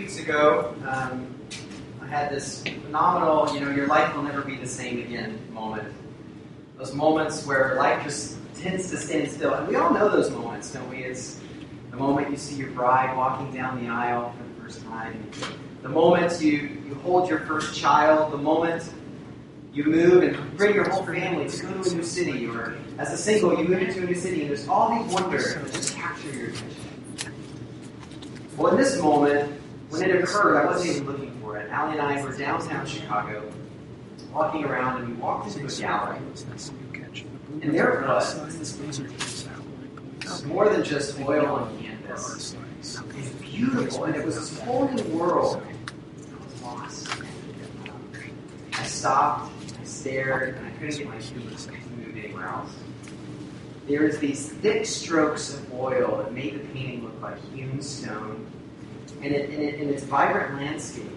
weeks 0.00 0.18
ago, 0.18 0.74
um, 0.88 1.34
I 2.00 2.06
had 2.06 2.32
this 2.32 2.62
phenomenal, 2.62 3.52
you 3.54 3.60
know, 3.60 3.70
your 3.70 3.86
life 3.86 4.14
will 4.16 4.22
never 4.22 4.40
be 4.40 4.56
the 4.56 4.66
same 4.66 4.98
again 4.98 5.38
moment. 5.52 5.92
Those 6.78 6.94
moments 6.94 7.46
where 7.46 7.74
life 7.76 8.02
just 8.02 8.38
tends 8.54 8.90
to 8.90 8.96
stand 8.96 9.30
still. 9.30 9.52
And 9.52 9.68
we 9.68 9.76
all 9.76 9.92
know 9.92 10.08
those 10.08 10.30
moments, 10.30 10.72
don't 10.72 10.88
we? 10.88 11.04
It's 11.04 11.38
the 11.90 11.98
moment 11.98 12.30
you 12.30 12.38
see 12.38 12.56
your 12.56 12.70
bride 12.70 13.14
walking 13.14 13.52
down 13.52 13.84
the 13.84 13.90
aisle 13.90 14.32
for 14.38 14.42
the 14.42 14.62
first 14.62 14.82
time, 14.84 15.30
the 15.82 15.90
moment 15.90 16.40
you, 16.40 16.80
you 16.86 16.94
hold 17.02 17.28
your 17.28 17.40
first 17.40 17.78
child, 17.78 18.32
the 18.32 18.38
moment 18.38 18.90
you 19.74 19.84
move 19.84 20.22
and 20.22 20.56
bring 20.56 20.74
your 20.74 20.88
whole 20.88 21.04
family 21.04 21.46
to 21.46 21.62
go 21.62 21.82
to 21.82 21.90
a 21.90 21.94
new 21.94 22.02
city, 22.02 22.46
or 22.46 22.74
as 22.96 23.12
a 23.12 23.18
single, 23.18 23.58
you 23.58 23.68
move 23.68 23.82
into 23.82 24.02
a 24.02 24.06
new 24.06 24.14
city, 24.14 24.40
and 24.40 24.50
there's 24.50 24.66
all 24.66 24.98
these 24.98 25.12
wonders 25.12 25.54
that 25.54 25.72
just 25.72 25.94
capture 25.94 26.32
your 26.32 26.48
attention. 26.48 27.34
Well, 28.56 28.72
in 28.72 28.78
this 28.78 28.98
moment, 29.00 29.59
it 30.02 30.22
occurred, 30.22 30.56
I 30.56 30.66
wasn't 30.66 30.96
even 30.96 31.06
looking 31.06 31.40
for 31.40 31.56
it. 31.56 31.70
Allie 31.70 31.98
and 31.98 32.02
I 32.02 32.22
were 32.22 32.36
downtown 32.36 32.86
Chicago, 32.86 33.50
walking 34.32 34.64
around, 34.64 35.02
and 35.02 35.08
we 35.08 35.14
walked 35.14 35.54
into 35.56 35.66
a 35.66 35.80
gallery. 35.80 36.18
And 37.62 37.74
there 37.74 38.00
it 38.00 38.06
was. 38.06 38.36
More 40.44 40.68
than 40.68 40.84
just 40.84 41.18
oil 41.20 41.46
on 41.46 41.82
canvas. 41.82 42.54
It 42.54 43.16
was 43.16 43.28
beautiful, 43.40 44.04
and 44.04 44.16
it 44.16 44.24
was 44.24 44.36
this 44.36 44.58
whole 44.60 44.88
new 44.88 45.02
world. 45.04 45.62
I 45.62 46.44
was 46.44 46.62
lost. 46.62 47.08
I 48.74 48.84
stopped, 48.84 49.52
I 49.80 49.84
stared, 49.84 50.56
and 50.56 50.66
I 50.66 50.70
couldn't 50.70 50.96
get 50.96 51.08
my 51.08 51.18
feet 51.18 51.58
to 51.58 51.72
move 51.96 52.16
anywhere 52.16 52.48
else. 52.48 52.72
There 53.88 54.02
was 54.02 54.18
these 54.18 54.48
thick 54.48 54.86
strokes 54.86 55.54
of 55.54 55.74
oil 55.74 56.18
that 56.18 56.32
made 56.32 56.54
the 56.54 56.60
painting 56.72 57.02
look 57.04 57.20
like 57.20 57.38
hewn 57.52 57.82
stone. 57.82 58.46
And 59.22 59.34
it, 59.34 59.50
in, 59.50 59.60
it, 59.60 59.74
in 59.74 59.88
its 59.90 60.02
vibrant 60.02 60.56
landscape, 60.56 61.10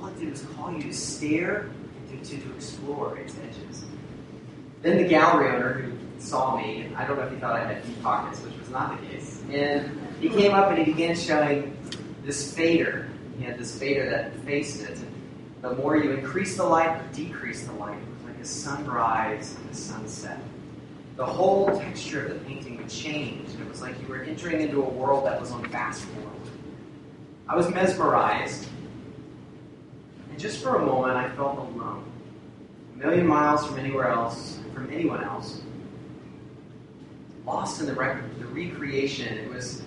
all 0.00 0.06
it 0.06 0.18
did 0.18 0.30
was 0.30 0.42
call 0.56 0.72
you 0.72 0.82
to 0.82 0.92
stare 0.92 1.70
and 2.10 2.24
to, 2.24 2.38
to 2.38 2.54
explore 2.54 3.18
its 3.18 3.34
edges. 3.38 3.84
Then 4.82 4.98
the 4.98 5.08
gallery 5.08 5.48
owner 5.50 5.72
who 5.72 5.92
saw 6.20 6.56
me, 6.56 6.82
and 6.82 6.96
I 6.96 7.06
don't 7.06 7.16
know 7.16 7.24
if 7.24 7.32
he 7.32 7.38
thought 7.38 7.56
I 7.56 7.64
had 7.64 7.84
deep 7.84 8.00
pockets, 8.02 8.40
which 8.42 8.56
was 8.58 8.68
not 8.70 9.00
the 9.00 9.06
case, 9.08 9.42
and 9.50 9.98
he 10.20 10.28
came 10.28 10.52
up 10.54 10.70
and 10.70 10.78
he 10.78 10.84
began 10.84 11.16
showing 11.16 11.76
this 12.24 12.54
fader. 12.54 13.08
He 13.38 13.44
had 13.44 13.58
this 13.58 13.78
fader 13.78 14.08
that 14.10 14.34
faced 14.44 14.82
it. 14.82 14.98
The 15.62 15.74
more 15.74 15.96
you 15.96 16.12
increase 16.12 16.56
the 16.56 16.64
light 16.64 17.00
or 17.00 17.04
decrease 17.12 17.66
the 17.66 17.72
light, 17.72 17.98
it 17.98 18.14
was 18.14 18.24
like 18.24 18.40
a 18.40 18.44
sunrise 18.44 19.56
and 19.56 19.70
a 19.70 19.74
sunset. 19.74 20.40
The 21.16 21.26
whole 21.26 21.76
texture 21.78 22.26
of 22.26 22.34
the 22.34 22.38
painting 22.46 22.76
would 22.76 22.88
change, 22.88 23.48
it 23.48 23.68
was 23.68 23.82
like 23.82 24.00
you 24.00 24.06
were 24.06 24.22
entering 24.22 24.60
into 24.60 24.82
a 24.82 24.88
world 24.88 25.26
that 25.26 25.40
was 25.40 25.50
on 25.50 25.68
fast 25.70 26.02
forward. 26.02 26.37
I 27.48 27.56
was 27.56 27.70
mesmerized, 27.70 28.68
and 30.30 30.38
just 30.38 30.62
for 30.62 30.76
a 30.76 30.84
moment 30.84 31.16
I 31.16 31.30
felt 31.30 31.56
alone. 31.58 32.04
A 32.94 32.98
million 32.98 33.26
miles 33.26 33.66
from 33.66 33.78
anywhere 33.78 34.08
else, 34.08 34.58
from 34.74 34.92
anyone 34.92 35.24
else. 35.24 35.62
Lost 37.46 37.80
in 37.80 37.86
the, 37.86 37.94
rec- 37.94 38.22
the 38.38 38.44
recreation. 38.46 39.38
It 39.38 39.48
was 39.48 39.82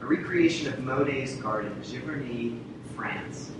a 0.00 0.06
recreation 0.06 0.66
of 0.66 0.80
Monet's 0.80 1.36
garden, 1.36 1.72
Giverny, 1.82 2.58
France. 2.96 3.52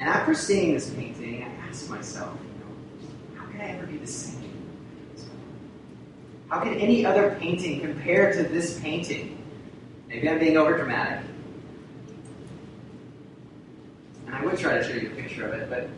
And 0.00 0.08
after 0.08 0.34
seeing 0.34 0.74
this 0.74 0.90
painting, 0.90 1.44
I 1.44 1.68
asked 1.68 1.88
myself, 1.88 2.36
you 2.42 2.64
know, 2.64 3.40
how 3.40 3.46
could 3.52 3.60
I 3.60 3.66
ever 3.66 3.86
be 3.86 3.98
the 3.98 4.06
same? 4.06 4.50
How 6.48 6.58
could 6.58 6.76
any 6.78 7.06
other 7.06 7.36
painting 7.38 7.80
compare 7.80 8.32
to 8.32 8.42
this 8.42 8.80
painting? 8.80 9.40
Maybe 10.08 10.28
I'm 10.28 10.40
being 10.40 10.54
overdramatic. 10.54 11.22
And 14.26 14.34
I 14.34 14.44
would 14.44 14.58
try 14.58 14.78
to 14.78 14.84
show 14.84 14.94
you 14.94 15.10
a 15.10 15.14
picture 15.14 15.46
of 15.48 15.54
it, 15.54 15.70
but 15.70 15.88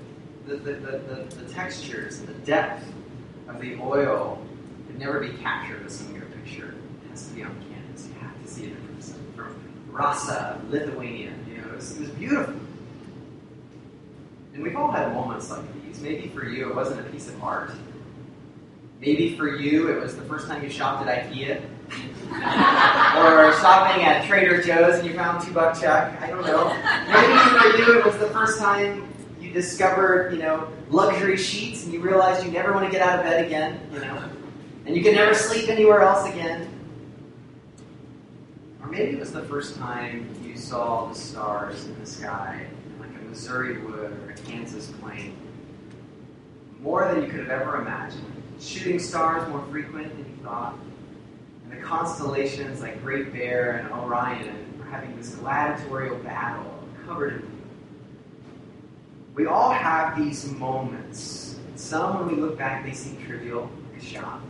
the, 0.46 0.56
the, 0.56 0.72
the, 0.74 0.98
the, 0.98 1.36
the 1.36 1.52
textures 1.52 2.18
and 2.18 2.28
the 2.28 2.34
depth 2.46 2.84
of 3.48 3.60
the 3.60 3.76
oil 3.76 4.44
could 4.86 4.98
never 4.98 5.20
be 5.20 5.30
captured 5.38 5.82
with 5.84 5.92
some 5.92 6.12
mere 6.12 6.26
picture. 6.42 6.74
It 7.04 7.10
has 7.10 7.28
to 7.28 7.34
be 7.34 7.42
on 7.42 7.54
canvas. 7.70 8.06
You 8.08 8.14
have 8.20 8.42
to 8.42 8.48
see 8.48 8.66
it 8.66 8.76
from, 8.76 9.32
from 9.34 9.56
Rasa, 9.90 10.60
Lithuania. 10.68 11.32
You 11.48 11.58
know, 11.58 11.68
it 11.68 11.76
was, 11.76 11.96
it 11.96 12.00
was 12.00 12.10
beautiful. 12.10 12.54
And 14.54 14.62
we've 14.62 14.76
all 14.76 14.90
had 14.90 15.12
moments 15.12 15.50
like 15.50 15.64
these. 15.84 16.00
Maybe 16.00 16.28
for 16.28 16.46
you, 16.46 16.70
it 16.70 16.74
wasn't 16.74 17.00
a 17.00 17.10
piece 17.10 17.28
of 17.28 17.42
art. 17.42 17.72
Maybe 19.00 19.36
for 19.36 19.54
you, 19.56 19.88
it 19.88 20.00
was 20.00 20.16
the 20.16 20.22
first 20.22 20.48
time 20.48 20.62
you 20.62 20.70
shopped 20.70 21.06
at 21.06 21.30
IKEA. 21.30 21.62
or 22.36 23.52
shopping 23.60 24.04
at 24.04 24.26
Trader 24.26 24.62
Joe's 24.62 24.98
and 24.98 25.06
you 25.06 25.14
found 25.14 25.44
two 25.44 25.52
buck 25.52 25.80
chuck. 25.80 26.20
I 26.20 26.28
don't 26.28 26.42
know. 26.42 26.68
Maybe 27.08 27.60
for 27.60 27.92
you, 27.92 27.98
it 27.98 28.04
was 28.04 28.16
the 28.18 28.28
first 28.28 28.58
time 28.58 29.08
you 29.40 29.52
discovered, 29.52 30.32
you 30.32 30.38
know, 30.38 30.68
luxury 30.90 31.36
sheets 31.36 31.84
and 31.84 31.92
you 31.92 32.00
realized 32.00 32.44
you 32.44 32.52
never 32.52 32.72
want 32.72 32.84
to 32.86 32.90
get 32.90 33.00
out 33.00 33.18
of 33.18 33.24
bed 33.24 33.44
again, 33.44 33.80
you 33.92 34.00
know, 34.00 34.22
and 34.86 34.96
you 34.96 35.02
can 35.02 35.14
never 35.14 35.34
sleep 35.34 35.68
anywhere 35.68 36.02
else 36.02 36.28
again. 36.28 36.68
Or 38.82 38.88
maybe 38.88 39.12
it 39.12 39.18
was 39.18 39.32
the 39.32 39.42
first 39.42 39.76
time 39.76 40.28
you 40.44 40.56
saw 40.56 41.06
the 41.06 41.14
stars 41.14 41.86
in 41.86 41.98
the 41.98 42.06
sky, 42.06 42.66
like 43.00 43.10
a 43.10 43.24
Missouri 43.24 43.78
wood 43.78 44.12
or 44.12 44.30
a 44.30 44.34
Kansas 44.34 44.92
plain, 45.00 45.36
more 46.80 47.12
than 47.12 47.22
you 47.22 47.28
could 47.28 47.40
have 47.40 47.50
ever 47.50 47.80
imagined. 47.80 48.24
Shooting 48.60 48.98
stars 48.98 49.48
more 49.48 49.64
frequent 49.70 50.08
than 50.10 50.18
you 50.18 50.44
thought. 50.44 50.78
The 51.76 51.82
constellations 51.82 52.80
like 52.80 53.02
Great 53.02 53.32
Bear 53.32 53.78
and 53.78 53.92
Orion 53.92 54.48
are 54.80 54.86
having 54.86 55.16
this 55.16 55.34
gladiatorial 55.34 56.16
battle 56.18 56.82
covered 57.04 57.34
in 57.34 57.40
blue. 57.40 57.50
We 59.34 59.46
all 59.46 59.70
have 59.70 60.16
these 60.16 60.50
moments. 60.52 61.58
Some, 61.74 62.18
when 62.18 62.34
we 62.34 62.40
look 62.40 62.56
back, 62.56 62.84
they 62.84 62.92
seem 62.92 63.22
trivial, 63.26 63.70
like 63.92 64.02
a 64.02 64.04
shot. 64.04 64.40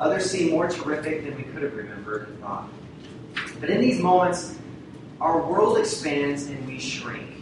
Others 0.00 0.30
seem 0.30 0.50
more 0.50 0.68
terrific 0.68 1.24
than 1.24 1.36
we 1.36 1.42
could 1.42 1.62
have 1.62 1.76
remembered 1.76 2.28
and 2.28 2.40
thought. 2.40 2.68
But 3.60 3.68
in 3.68 3.80
these 3.80 4.00
moments, 4.00 4.56
our 5.20 5.46
world 5.46 5.78
expands 5.78 6.46
and 6.46 6.66
we 6.66 6.78
shrink. 6.78 7.34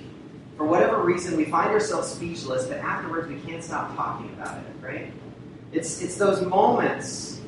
For 0.57 0.65
whatever 0.65 1.03
reason, 1.03 1.37
we 1.37 1.45
find 1.45 1.71
ourselves 1.71 2.09
speechless, 2.09 2.67
but 2.67 2.79
afterwards 2.79 3.29
we 3.29 3.39
can't 3.41 3.63
stop 3.63 3.95
talking 3.97 4.29
about 4.31 4.59
it, 4.59 4.65
right? 4.83 5.13
It's, 5.73 6.03
it's 6.03 6.17
those 6.17 6.43
moments 6.43 7.40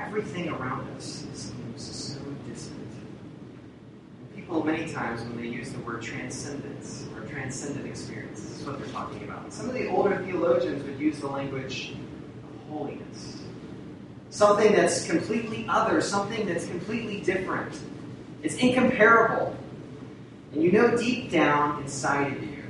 everything 0.00 0.48
around 0.48 0.88
us 0.96 1.26
seems 1.34 1.52
so 1.82 2.20
distant. 2.48 2.78
And 4.20 4.34
people, 4.34 4.64
many 4.64 4.92
times, 4.92 5.22
when 5.22 5.36
they 5.36 5.48
use 5.48 5.70
the 5.70 5.80
word 5.80 6.02
transcendence 6.02 7.06
or 7.14 7.26
transcendent 7.26 7.86
experience, 7.86 8.40
this 8.40 8.60
is 8.60 8.66
what 8.66 8.78
they're 8.78 8.88
talking 8.88 9.22
about. 9.24 9.52
Some 9.52 9.68
of 9.68 9.74
the 9.74 9.88
older 9.88 10.22
theologians 10.24 10.84
would 10.84 10.98
use 10.98 11.18
the 11.18 11.28
language 11.28 11.92
of 11.92 12.70
holiness. 12.70 13.42
Something 14.30 14.72
that's 14.72 15.06
completely 15.06 15.66
other, 15.68 16.00
something 16.00 16.46
that's 16.46 16.66
completely 16.66 17.20
different. 17.20 17.78
It's 18.42 18.56
incomparable. 18.56 19.56
And 20.52 20.62
you 20.62 20.72
know 20.72 20.96
deep 20.96 21.30
down 21.30 21.82
inside 21.82 22.32
of 22.32 22.42
you 22.42 22.62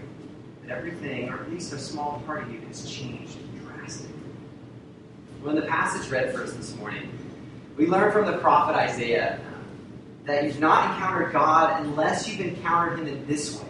that 0.62 0.76
everything, 0.76 1.28
or 1.28 1.40
at 1.42 1.50
least 1.50 1.72
a 1.72 1.78
small 1.78 2.22
part 2.26 2.42
of 2.42 2.52
you, 2.52 2.60
has 2.60 2.88
changed. 2.88 3.36
In 5.46 5.54
the 5.54 5.62
passage 5.62 6.10
read 6.10 6.34
for 6.34 6.42
us 6.42 6.52
this 6.52 6.76
morning, 6.76 7.10
we 7.76 7.86
learn 7.86 8.12
from 8.12 8.26
the 8.26 8.36
prophet 8.38 8.74
Isaiah 8.74 9.36
um, 9.36 9.64
that 10.26 10.44
you've 10.44 10.60
not 10.60 10.90
encountered 10.90 11.32
God 11.32 11.80
unless 11.82 12.28
you've 12.28 12.40
encountered 12.46 12.98
Him 12.98 13.06
in 13.06 13.26
this 13.26 13.58
way. 13.58 13.68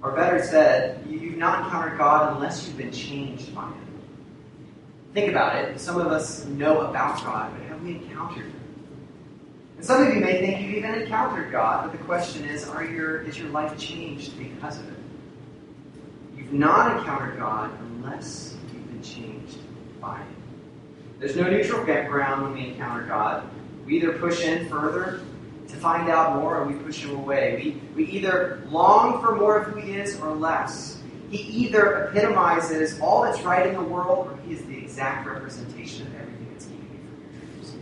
Or 0.00 0.12
better 0.12 0.44
said, 0.44 1.04
you've 1.08 1.38
not 1.38 1.64
encountered 1.64 1.98
God 1.98 2.36
unless 2.36 2.68
you've 2.68 2.76
been 2.76 2.92
changed 2.92 3.52
by 3.52 3.64
Him. 3.64 4.00
Think 5.12 5.30
about 5.30 5.56
it. 5.56 5.80
Some 5.80 5.98
of 5.98 6.08
us 6.08 6.44
know 6.44 6.82
about 6.82 7.24
God, 7.24 7.50
but 7.58 7.66
have 7.66 7.82
we 7.82 7.92
encountered 7.92 8.44
Him? 8.44 8.60
And 9.78 9.84
some 9.84 10.06
of 10.06 10.14
you 10.14 10.20
may 10.20 10.40
think 10.40 10.60
you've 10.60 10.74
even 10.74 10.94
encountered 10.94 11.50
God, 11.50 11.90
but 11.90 11.98
the 11.98 12.04
question 12.04 12.44
is, 12.44 12.68
are 12.68 12.84
your, 12.84 13.22
is 13.22 13.36
your 13.38 13.48
life 13.48 13.76
changed 13.76 14.38
because 14.38 14.78
of 14.78 14.88
it? 14.88 14.98
You've 16.36 16.52
not 16.52 16.98
encountered 16.98 17.38
God 17.38 17.76
unless 17.80 18.54
you've 18.72 18.86
been 18.88 19.02
changed 19.02 19.58
by 20.04 20.18
Him. 20.18 20.26
There's 21.18 21.36
no 21.36 21.48
neutral 21.48 21.84
ground 21.84 22.42
when 22.42 22.52
we 22.52 22.68
encounter 22.68 23.06
God. 23.06 23.48
We 23.86 23.96
either 23.96 24.12
push 24.18 24.42
in 24.42 24.68
further 24.68 25.22
to 25.68 25.76
find 25.76 26.08
out 26.08 26.36
more 26.36 26.58
or 26.58 26.66
we 26.66 26.74
push 26.74 27.02
Him 27.02 27.16
away. 27.16 27.80
We, 27.96 28.04
we 28.04 28.10
either 28.10 28.62
long 28.68 29.20
for 29.20 29.34
more 29.36 29.58
of 29.58 29.66
who 29.68 29.80
He 29.80 29.94
is 29.94 30.20
or 30.20 30.34
less. 30.34 31.00
He 31.30 31.38
either 31.38 32.08
epitomizes 32.08 33.00
all 33.00 33.22
that's 33.22 33.42
right 33.42 33.66
in 33.66 33.74
the 33.74 33.82
world 33.82 34.28
or 34.28 34.38
He 34.46 34.54
is 34.54 34.64
the 34.66 34.76
exact 34.76 35.26
representation 35.26 36.06
of 36.06 36.14
everything 36.14 36.48
that's 36.52 36.66
keeping 36.66 36.90
you 36.92 37.00
from 37.08 37.32
your 37.32 37.46
dreams. 37.46 37.74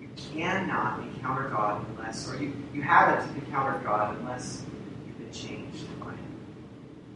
You 0.00 0.08
cannot 0.32 1.00
encounter 1.00 1.48
God 1.50 1.84
unless, 1.90 2.28
or 2.28 2.36
you, 2.42 2.52
you 2.72 2.82
haven't 2.82 3.36
encountered 3.36 3.84
God 3.84 4.16
unless 4.18 4.64
you've 5.06 5.18
been 5.18 5.32
changed 5.32 5.84
by 6.00 6.10
Him. 6.10 6.18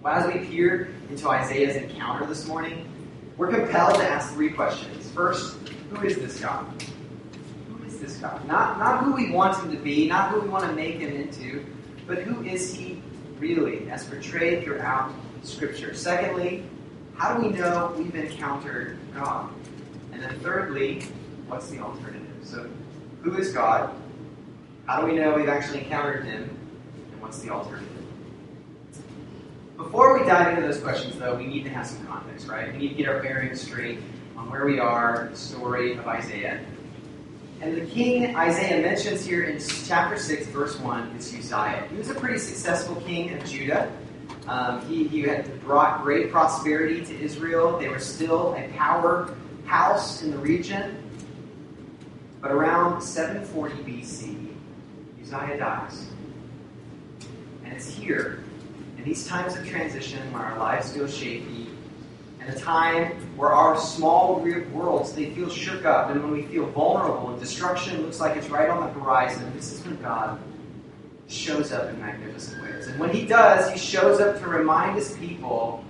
Well, 0.03 0.15
as 0.15 0.33
we 0.33 0.47
peer 0.47 0.95
into 1.11 1.29
Isaiah's 1.29 1.77
encounter 1.77 2.27
this 2.27 2.47
morning, 2.47 2.92
we're 3.37 3.51
compelled 3.51 3.95
to 3.97 4.05
ask 4.05 4.33
three 4.35 4.51
questions. 4.51 5.11
First, 5.11 5.57
who 5.91 6.07
is 6.07 6.17
this 6.17 6.41
God? 6.41 6.67
Who 7.69 7.85
is 7.85 7.99
this 7.99 8.17
God? 8.19 8.47
Not, 8.47 8.79
not 8.79 9.05
who 9.05 9.15
we 9.15 9.31
want 9.31 9.57
him 9.59 9.71
to 9.71 9.77
be, 9.77 10.09
not 10.09 10.31
who 10.31 10.41
we 10.41 10.49
want 10.49 10.65
to 10.65 10.73
make 10.73 10.97
him 10.97 11.15
into, 11.15 11.65
but 12.07 12.19
who 12.19 12.43
is 12.45 12.75
he 12.75 13.03
really, 13.39 13.89
as 13.91 14.05
portrayed 14.05 14.65
throughout 14.65 15.13
Scripture? 15.43 15.95
Secondly, 15.95 16.65
how 17.17 17.37
do 17.37 17.47
we 17.47 17.53
know 17.53 17.95
we've 17.97 18.15
encountered 18.15 18.99
God? 19.15 19.53
And 20.13 20.23
then 20.23 20.39
thirdly, 20.41 21.03
what's 21.49 21.69
the 21.71 21.79
alternative? 21.79 22.27
So, 22.43 22.69
who 23.23 23.37
is 23.37 23.53
God? 23.53 23.95
How 24.87 25.01
do 25.01 25.07
we 25.07 25.15
know 25.15 25.35
we've 25.35 25.49
actually 25.49 25.85
encountered 25.85 26.25
him? 26.25 26.43
And 27.13 27.23
what's 27.23 27.41
the 27.41 27.51
alternative? 27.51 28.02
Before 29.77 30.19
we 30.19 30.27
dive 30.27 30.49
into 30.49 30.67
those 30.67 30.81
questions, 30.81 31.19
though, 31.19 31.35
we 31.35 31.47
need 31.47 31.65
to 31.65 31.71
have 31.71 31.87
some 31.87 32.07
context, 32.07 32.47
right? 32.47 32.73
We 32.73 32.79
need 32.79 32.89
to 32.91 32.95
get 32.95 33.09
our 33.09 33.23
bearings 33.23 33.61
straight 33.61 34.01
on 34.37 34.51
where 34.51 34.67
we 34.67 34.79
are 34.79 35.29
the 35.31 35.37
story 35.37 35.97
of 35.97 36.07
Isaiah. 36.07 36.61
And 37.61 37.77
the 37.77 37.87
king 37.87 38.35
Isaiah 38.37 38.83
mentions 38.83 39.25
here 39.25 39.45
in 39.45 39.61
chapter 39.87 40.19
6, 40.19 40.47
verse 40.49 40.79
1, 40.81 41.17
is 41.17 41.33
Uzziah. 41.33 41.87
He 41.91 41.97
was 41.97 42.11
a 42.11 42.15
pretty 42.15 42.39
successful 42.39 42.97
king 42.97 43.33
of 43.35 43.45
Judah. 43.45 43.91
Um, 44.49 44.85
he, 44.89 45.07
he 45.07 45.21
had 45.23 45.63
brought 45.63 46.03
great 46.03 46.33
prosperity 46.33 47.05
to 47.05 47.21
Israel. 47.21 47.79
They 47.79 47.89
were 47.89 48.01
still 48.01 48.55
a 48.55 48.69
power 48.77 49.35
house 49.65 50.23
in 50.23 50.33
the 50.33 50.39
region. 50.39 50.99
But 52.41 52.51
around 52.51 53.01
740 53.01 53.75
BC, 53.85 54.49
Uzziah 55.23 55.59
dies. 55.59 56.07
And 57.65 57.73
it's 57.73 57.89
here, 57.89 58.42
in 59.03 59.09
these 59.09 59.27
times 59.27 59.57
of 59.57 59.67
transition 59.67 60.33
where 60.33 60.43
our 60.43 60.59
lives 60.59 60.93
feel 60.93 61.09
shaky, 61.09 61.67
and 62.39 62.55
a 62.55 62.59
time 62.59 63.11
where 63.37 63.53
our 63.53 63.77
small 63.77 64.39
worlds 64.73 65.13
they 65.13 65.31
feel 65.31 65.51
shook 65.51 65.85
up, 65.85 66.11
and 66.11 66.23
when 66.23 66.31
we 66.31 66.43
feel 66.43 66.67
vulnerable 66.67 67.31
and 67.31 67.41
destruction 67.41 68.01
looks 68.03 68.21
like 68.21 68.37
it's 68.37 68.49
right 68.49 68.71
on 68.71 68.81
the 68.81 69.01
horizon, 69.01 69.53
this 69.57 69.73
is 69.73 69.85
when 69.85 70.01
God 70.01 70.41
shows 71.27 71.73
up 71.73 71.91
in 71.91 72.01
magnificent 72.01 72.63
ways. 72.63 72.87
And 72.87 73.01
when 73.01 73.11
He 73.11 73.27
does, 73.27 73.73
He 73.73 73.79
shows 73.79 74.21
up 74.21 74.39
to 74.39 74.47
remind 74.47 74.97
His 74.97 75.17
people 75.17 75.85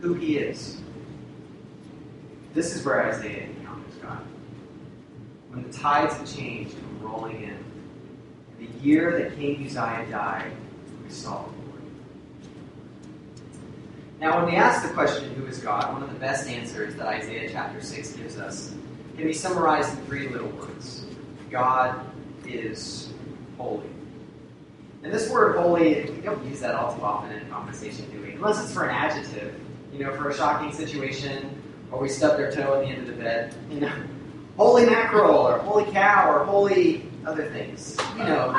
who 0.00 0.14
He 0.14 0.38
is. 0.38 0.80
This 2.54 2.74
is 2.74 2.84
where 2.84 3.08
Isaiah 3.08 3.44
encounters 3.44 3.94
God. 4.02 4.24
When 5.50 5.62
the 5.62 5.72
tides 5.72 6.14
have 6.16 6.36
changed 6.36 6.76
and 6.76 7.02
rolling 7.04 7.40
in, 7.40 7.64
the 8.58 8.84
year 8.84 9.16
that 9.16 9.36
King 9.36 9.64
Uzziah 9.64 10.06
died, 10.10 10.50
we 11.04 11.10
saw. 11.10 11.44
Now, 14.20 14.36
when 14.36 14.52
we 14.52 14.56
ask 14.56 14.86
the 14.86 14.92
question, 14.94 15.32
who 15.34 15.46
is 15.46 15.58
God, 15.58 15.92
one 15.92 16.02
of 16.02 16.12
the 16.12 16.18
best 16.18 16.48
answers 16.48 16.96
that 16.96 17.06
Isaiah 17.06 17.48
chapter 17.50 17.80
6 17.80 18.12
gives 18.12 18.36
us 18.36 18.74
can 19.16 19.26
be 19.26 19.32
summarized 19.32 19.96
in 19.96 20.04
three 20.06 20.28
little 20.28 20.48
words 20.48 21.04
God 21.50 22.00
is 22.44 23.12
holy. 23.56 23.86
And 25.02 25.12
this 25.12 25.30
word 25.30 25.56
holy, 25.56 26.10
we 26.10 26.20
don't 26.20 26.44
use 26.44 26.60
that 26.60 26.74
all 26.74 26.94
too 26.94 27.02
often 27.02 27.30
in 27.30 27.48
conversation, 27.48 28.10
do 28.10 28.20
we? 28.20 28.32
Unless 28.32 28.64
it's 28.64 28.74
for 28.74 28.84
an 28.84 28.90
adjective, 28.90 29.54
you 29.92 30.00
know, 30.00 30.14
for 30.16 30.30
a 30.30 30.34
shocking 30.34 30.72
situation, 30.72 31.62
or 31.92 32.00
we 32.00 32.08
stub 32.08 32.36
their 32.36 32.50
toe 32.50 32.80
at 32.80 32.80
the 32.80 32.86
end 32.88 33.02
of 33.02 33.06
the 33.06 33.22
bed, 33.22 33.54
you 33.70 33.80
know. 33.80 33.92
Holy 34.56 34.84
mackerel, 34.84 35.36
or 35.36 35.58
holy 35.58 35.84
cow, 35.92 36.28
or 36.28 36.44
holy 36.44 37.08
other 37.24 37.48
things. 37.50 37.96
You 38.16 38.24
know 38.24 38.50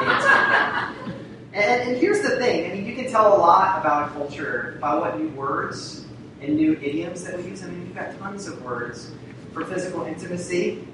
and, 1.53 1.81
and 1.81 1.97
here's 1.97 2.21
the 2.21 2.37
thing 2.37 2.71
I 2.71 2.73
mean, 2.73 2.85
tell 3.09 3.35
a 3.35 3.37
lot 3.37 3.79
about 3.79 4.09
a 4.09 4.13
culture 4.13 4.77
by 4.81 4.95
what 4.95 5.19
new 5.19 5.29
words 5.29 6.05
and 6.41 6.55
new 6.55 6.73
idioms 6.73 7.23
that 7.23 7.37
we 7.37 7.49
use. 7.49 7.63
I 7.63 7.67
mean, 7.67 7.81
we've 7.81 7.95
got 7.95 8.17
tons 8.19 8.47
of 8.47 8.63
words 8.63 9.11
for 9.53 9.65
physical 9.65 10.03
intimacy 10.05 10.85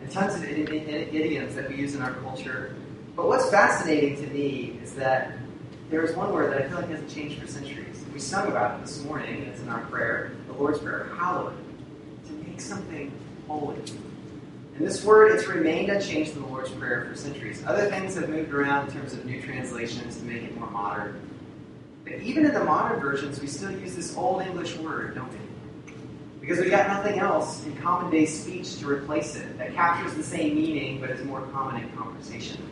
and 0.00 0.10
tons 0.10 0.34
of 0.34 0.44
idioms 0.44 1.54
that 1.54 1.68
we 1.68 1.76
use 1.76 1.94
in 1.94 2.02
our 2.02 2.12
culture. 2.14 2.76
But 3.16 3.26
what's 3.28 3.50
fascinating 3.50 4.16
to 4.16 4.26
me 4.28 4.78
is 4.82 4.94
that 4.94 5.32
there 5.90 6.02
is 6.02 6.16
one 6.16 6.32
word 6.32 6.52
that 6.52 6.62
I 6.62 6.68
feel 6.68 6.78
like 6.78 6.88
hasn't 6.88 7.10
changed 7.10 7.40
for 7.40 7.46
centuries. 7.46 8.04
We 8.12 8.20
sung 8.20 8.48
about 8.48 8.78
it 8.78 8.86
this 8.86 9.02
morning, 9.04 9.42
and 9.42 9.48
it's 9.48 9.60
in 9.60 9.68
our 9.68 9.80
prayer, 9.86 10.32
the 10.46 10.54
Lord's 10.54 10.78
Prayer, 10.78 11.10
hallowed, 11.16 11.56
to 12.26 12.32
make 12.32 12.60
something 12.60 13.12
holy. 13.46 13.76
And 13.76 14.86
this 14.86 15.04
word, 15.04 15.32
it's 15.32 15.46
remained 15.46 15.90
unchanged 15.90 16.34
in 16.34 16.42
the 16.42 16.48
Lord's 16.48 16.70
Prayer 16.70 17.06
for 17.08 17.16
centuries. 17.16 17.64
Other 17.66 17.88
things 17.90 18.14
have 18.16 18.28
moved 18.28 18.52
around 18.52 18.88
in 18.88 18.94
terms 18.94 19.12
of 19.12 19.24
new 19.24 19.40
translations 19.42 20.16
to 20.16 20.24
make 20.24 20.42
it 20.42 20.56
more 20.58 20.70
modern. 20.70 21.20
But 22.04 22.20
even 22.20 22.44
in 22.44 22.52
the 22.52 22.62
modern 22.62 23.00
versions, 23.00 23.40
we 23.40 23.46
still 23.46 23.70
use 23.70 23.96
this 23.96 24.16
old 24.16 24.42
English 24.42 24.76
word, 24.76 25.14
don't 25.14 25.30
we? 25.32 25.38
Because 26.40 26.58
we 26.60 26.68
got 26.68 26.86
nothing 26.86 27.18
else 27.18 27.64
in 27.64 27.74
common 27.78 28.10
day 28.10 28.26
speech 28.26 28.78
to 28.80 28.86
replace 28.86 29.36
it 29.36 29.56
that 29.56 29.74
captures 29.74 30.14
the 30.14 30.22
same 30.22 30.54
meaning 30.54 31.00
but 31.00 31.08
is 31.08 31.24
more 31.24 31.40
common 31.46 31.82
in 31.82 31.90
conversation. 31.92 32.70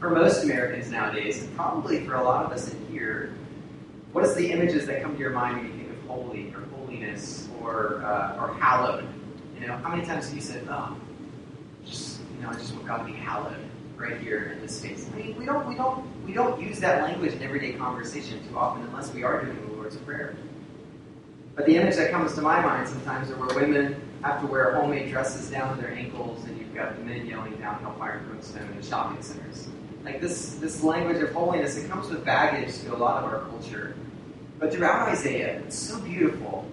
For 0.00 0.08
most 0.08 0.44
Americans 0.44 0.90
nowadays, 0.90 1.42
and 1.42 1.54
probably 1.54 2.04
for 2.06 2.14
a 2.14 2.24
lot 2.24 2.46
of 2.46 2.52
us 2.52 2.72
in 2.72 2.86
here, 2.90 3.34
what 4.12 4.24
is 4.24 4.34
the 4.34 4.50
images 4.50 4.86
that 4.86 5.02
come 5.02 5.14
to 5.14 5.20
your 5.20 5.30
mind 5.30 5.58
when 5.58 5.66
you 5.66 5.72
think 5.72 5.90
of 5.90 6.00
holy 6.06 6.54
or 6.54 6.62
holiness 6.78 7.48
or, 7.60 8.02
uh, 8.04 8.40
or 8.40 8.54
hallowed? 8.54 9.06
You 9.60 9.66
know, 9.66 9.76
how 9.76 9.90
many 9.90 10.06
times 10.06 10.26
have 10.26 10.34
you 10.34 10.42
said, 10.42 10.66
"Oh, 10.68 10.96
just 11.84 12.20
you 12.34 12.42
know, 12.42 12.50
I 12.50 12.54
just 12.54 12.72
want 12.74 12.86
God 12.86 12.98
to 12.98 13.04
be 13.04 13.12
hallowed 13.12 13.56
right 13.96 14.20
here 14.20 14.52
in 14.54 14.60
this 14.60 14.78
space"? 14.78 15.08
I 15.12 15.16
mean, 15.16 15.36
we 15.36 15.44
don't, 15.44 15.66
we 15.66 15.74
don't, 15.74 16.26
we 16.26 16.32
don't 16.32 16.60
use 16.60 16.80
that 16.80 17.02
language 17.02 17.32
in 17.32 17.42
everyday 17.42 17.72
conversation 17.72 18.46
too 18.48 18.58
often, 18.58 18.82
unless 18.84 19.12
we 19.12 19.22
are 19.22 19.44
doing 19.44 19.60
the 19.66 19.72
Lord's 19.74 19.96
Prayer. 19.98 20.36
But 21.54 21.66
the 21.66 21.76
image 21.76 21.96
that 21.96 22.10
comes 22.10 22.34
to 22.34 22.42
my 22.42 22.60
mind 22.60 22.88
sometimes 22.88 23.30
are 23.30 23.36
where 23.36 23.54
women 23.54 24.00
have 24.22 24.40
to 24.40 24.46
wear 24.46 24.74
homemade 24.74 25.10
dresses 25.10 25.50
down 25.50 25.76
to 25.76 25.82
their 25.82 25.92
ankles, 25.92 26.44
and 26.44 26.58
you've 26.58 26.74
got 26.74 26.96
the 26.96 27.04
men 27.04 27.26
yelling 27.26 27.54
down 27.56 27.80
hellfire 27.80 28.18
and 28.18 28.26
brimstone 28.26 28.68
in 28.72 28.82
shopping 28.82 29.22
centers. 29.22 29.68
Like 30.04 30.20
this, 30.20 30.56
this 30.56 30.82
language 30.82 31.22
of 31.22 31.32
holiness, 31.32 31.76
it 31.76 31.88
comes 31.88 32.10
with 32.10 32.24
baggage 32.24 32.78
to 32.80 32.94
a 32.94 32.98
lot 32.98 33.22
of 33.22 33.30
our 33.30 33.40
culture. 33.48 33.94
But 34.58 34.72
throughout 34.72 35.08
Isaiah, 35.08 35.60
it's 35.60 35.78
so 35.78 36.00
beautiful 36.00 36.66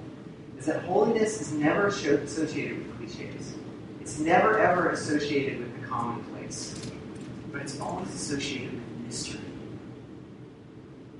is 0.58 0.66
that 0.66 0.84
holiness 0.84 1.42
is 1.42 1.52
never 1.52 1.88
associated 1.88 2.78
with 2.78 2.98
cliches. 2.98 3.56
It's 4.00 4.20
never 4.20 4.60
ever 4.60 4.90
associated 4.90 5.60
with 5.60 5.82
the 5.82 5.88
commonplace. 5.88 6.92
But 7.52 7.62
it's 7.64 7.80
always 7.80 8.10
associated 8.10 8.74
with 8.74 9.06
mystery. 9.06 9.42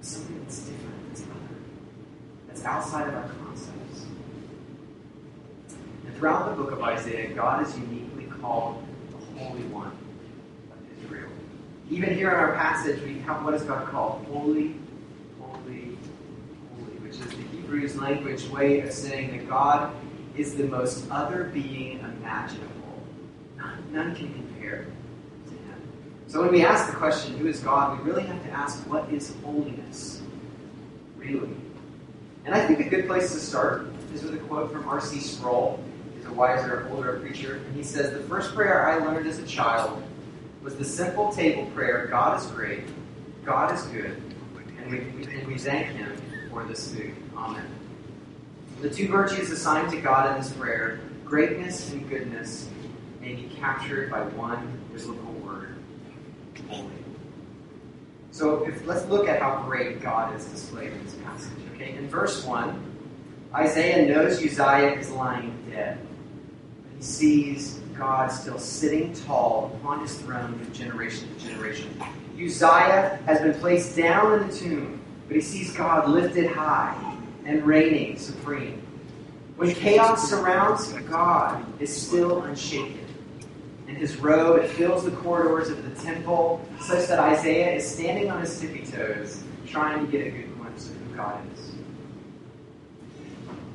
something 0.02 0.40
that's 0.44 0.60
different, 0.60 1.08
that's 1.10 1.22
other, 1.24 1.56
that's 2.48 2.64
outside 2.64 3.08
of 3.08 3.16
our 3.16 3.30
concepts. 3.44 4.06
And 6.06 6.16
throughout 6.16 6.50
the 6.50 6.64
book 6.64 6.72
of 6.72 6.82
Isaiah, 6.82 7.34
God 7.34 7.68
is 7.68 7.78
uniquely 7.78 8.26
called 8.42 8.84
the 9.12 9.40
Holy 9.44 9.64
One 9.64 9.88
of 9.88 11.04
Israel. 11.04 11.30
Even 11.90 12.16
here 12.16 12.30
in 12.30 12.36
our 12.36 12.56
passage, 12.56 13.02
we 13.04 13.20
have 13.20 13.44
what 13.44 13.54
is 13.54 13.64
God 13.64 13.88
called? 13.90 14.26
Holy, 14.32 14.76
holy, 15.42 15.98
holy, 16.78 16.98
which 17.02 17.14
is 17.14 17.26
the 17.26 17.44
Hebrews 17.58 17.98
language 17.98 18.48
way 18.48 18.80
of 18.80 18.94
saying 18.94 19.32
that 19.32 19.50
God 19.50 19.94
is 20.38 20.56
the 20.56 20.64
most 20.64 21.12
other 21.12 21.46
being 21.54 22.00
imaginable. 22.00 22.70
None, 23.58 23.92
none 23.92 24.16
can 24.16 24.34
compare. 24.34 24.88
So 26.32 26.40
when 26.40 26.54
we 26.54 26.64
ask 26.64 26.90
the 26.90 26.96
question, 26.96 27.38
who 27.38 27.48
is 27.48 27.60
God, 27.60 28.00
we 28.00 28.10
really 28.10 28.24
have 28.24 28.42
to 28.46 28.52
ask, 28.52 28.90
what 28.90 29.12
is 29.12 29.36
holiness? 29.44 30.22
Really? 31.18 31.50
And 32.46 32.56
I 32.56 32.66
think 32.66 32.80
a 32.80 32.90
good 32.90 33.06
place 33.06 33.34
to 33.34 33.38
start 33.38 33.88
is 34.14 34.24
with 34.24 34.36
a 34.36 34.38
quote 34.38 34.72
from 34.72 34.88
R.C. 34.88 35.20
Sproul. 35.20 35.84
He's 36.16 36.26
a 36.26 36.32
wiser, 36.32 36.88
older 36.90 37.20
preacher. 37.20 37.56
And 37.56 37.76
he 37.76 37.84
says, 37.84 38.14
The 38.14 38.24
first 38.30 38.56
prayer 38.56 38.88
I 38.88 39.06
learned 39.06 39.28
as 39.28 39.40
a 39.40 39.46
child 39.46 40.02
was 40.64 40.78
the 40.78 40.86
simple 40.86 41.34
table 41.34 41.66
prayer 41.72 42.08
God 42.08 42.40
is 42.40 42.48
great, 42.52 42.84
God 43.44 43.74
is 43.74 43.82
good, 43.88 44.22
and 44.78 44.90
we, 44.90 45.00
and 45.26 45.46
we 45.46 45.58
thank 45.58 45.88
Him 45.88 46.16
for 46.50 46.64
this 46.64 46.96
food. 46.96 47.14
Amen. 47.36 47.68
The 48.80 48.90
two 48.90 49.10
virtues 49.10 49.52
assigned 49.52 49.92
to 49.92 50.00
God 50.00 50.32
in 50.32 50.42
this 50.42 50.54
prayer, 50.54 51.02
greatness 51.26 51.92
and 51.92 52.08
goodness, 52.08 52.70
may 53.20 53.34
be 53.34 53.54
captured 53.60 54.10
by 54.10 54.22
one 54.22 54.81
So 58.32 58.66
if, 58.66 58.86
let's 58.86 59.06
look 59.08 59.28
at 59.28 59.42
how 59.42 59.64
great 59.64 60.02
God 60.02 60.36
is 60.36 60.46
displayed 60.46 60.92
in 60.94 61.04
this 61.04 61.16
passage. 61.16 61.52
Okay, 61.76 61.96
in 61.96 62.08
verse 62.08 62.46
1, 62.46 62.92
Isaiah 63.54 64.08
knows 64.08 64.42
Uzziah 64.42 64.94
is 64.94 65.12
lying 65.12 65.54
dead. 65.70 66.00
He 66.96 67.04
sees 67.04 67.80
God 67.98 68.32
still 68.32 68.58
sitting 68.58 69.14
tall 69.14 69.72
upon 69.76 70.00
his 70.00 70.18
throne 70.20 70.58
from 70.58 70.74
generation 70.74 71.28
to 71.36 71.46
generation. 71.46 72.02
Uzziah 72.40 73.20
has 73.26 73.42
been 73.42 73.54
placed 73.56 73.98
down 73.98 74.42
in 74.42 74.48
the 74.48 74.54
tomb, 74.56 75.02
but 75.28 75.36
he 75.36 75.42
sees 75.42 75.74
God 75.74 76.10
lifted 76.10 76.50
high 76.50 76.96
and 77.46 77.66
reigning 77.66 78.18
supreme. 78.18 78.82
When 79.58 79.76
chaos 79.76 80.30
surrounds, 80.30 80.92
God 81.10 81.64
is 81.82 81.96
still 81.96 82.42
unshaken. 82.44 83.01
In 83.92 83.98
his 83.98 84.16
robe, 84.16 84.64
it 84.64 84.70
fills 84.70 85.04
the 85.04 85.12
corridors 85.12 85.70
of 85.70 85.84
the 85.84 86.02
temple, 86.02 86.66
such 86.80 87.10
that 87.10 87.20
Isaiah 87.20 87.76
is 87.76 87.86
standing 87.86 88.32
on 88.32 88.40
his 88.40 88.58
tippy 88.58 88.86
toes, 88.86 89.44
trying 89.68 90.06
to 90.06 90.10
get 90.10 90.26
a 90.28 90.32
good 90.32 90.58
glimpse 90.58 90.90
of 90.90 90.96
who 90.96 91.14
God 91.18 91.42
is. 91.54 91.72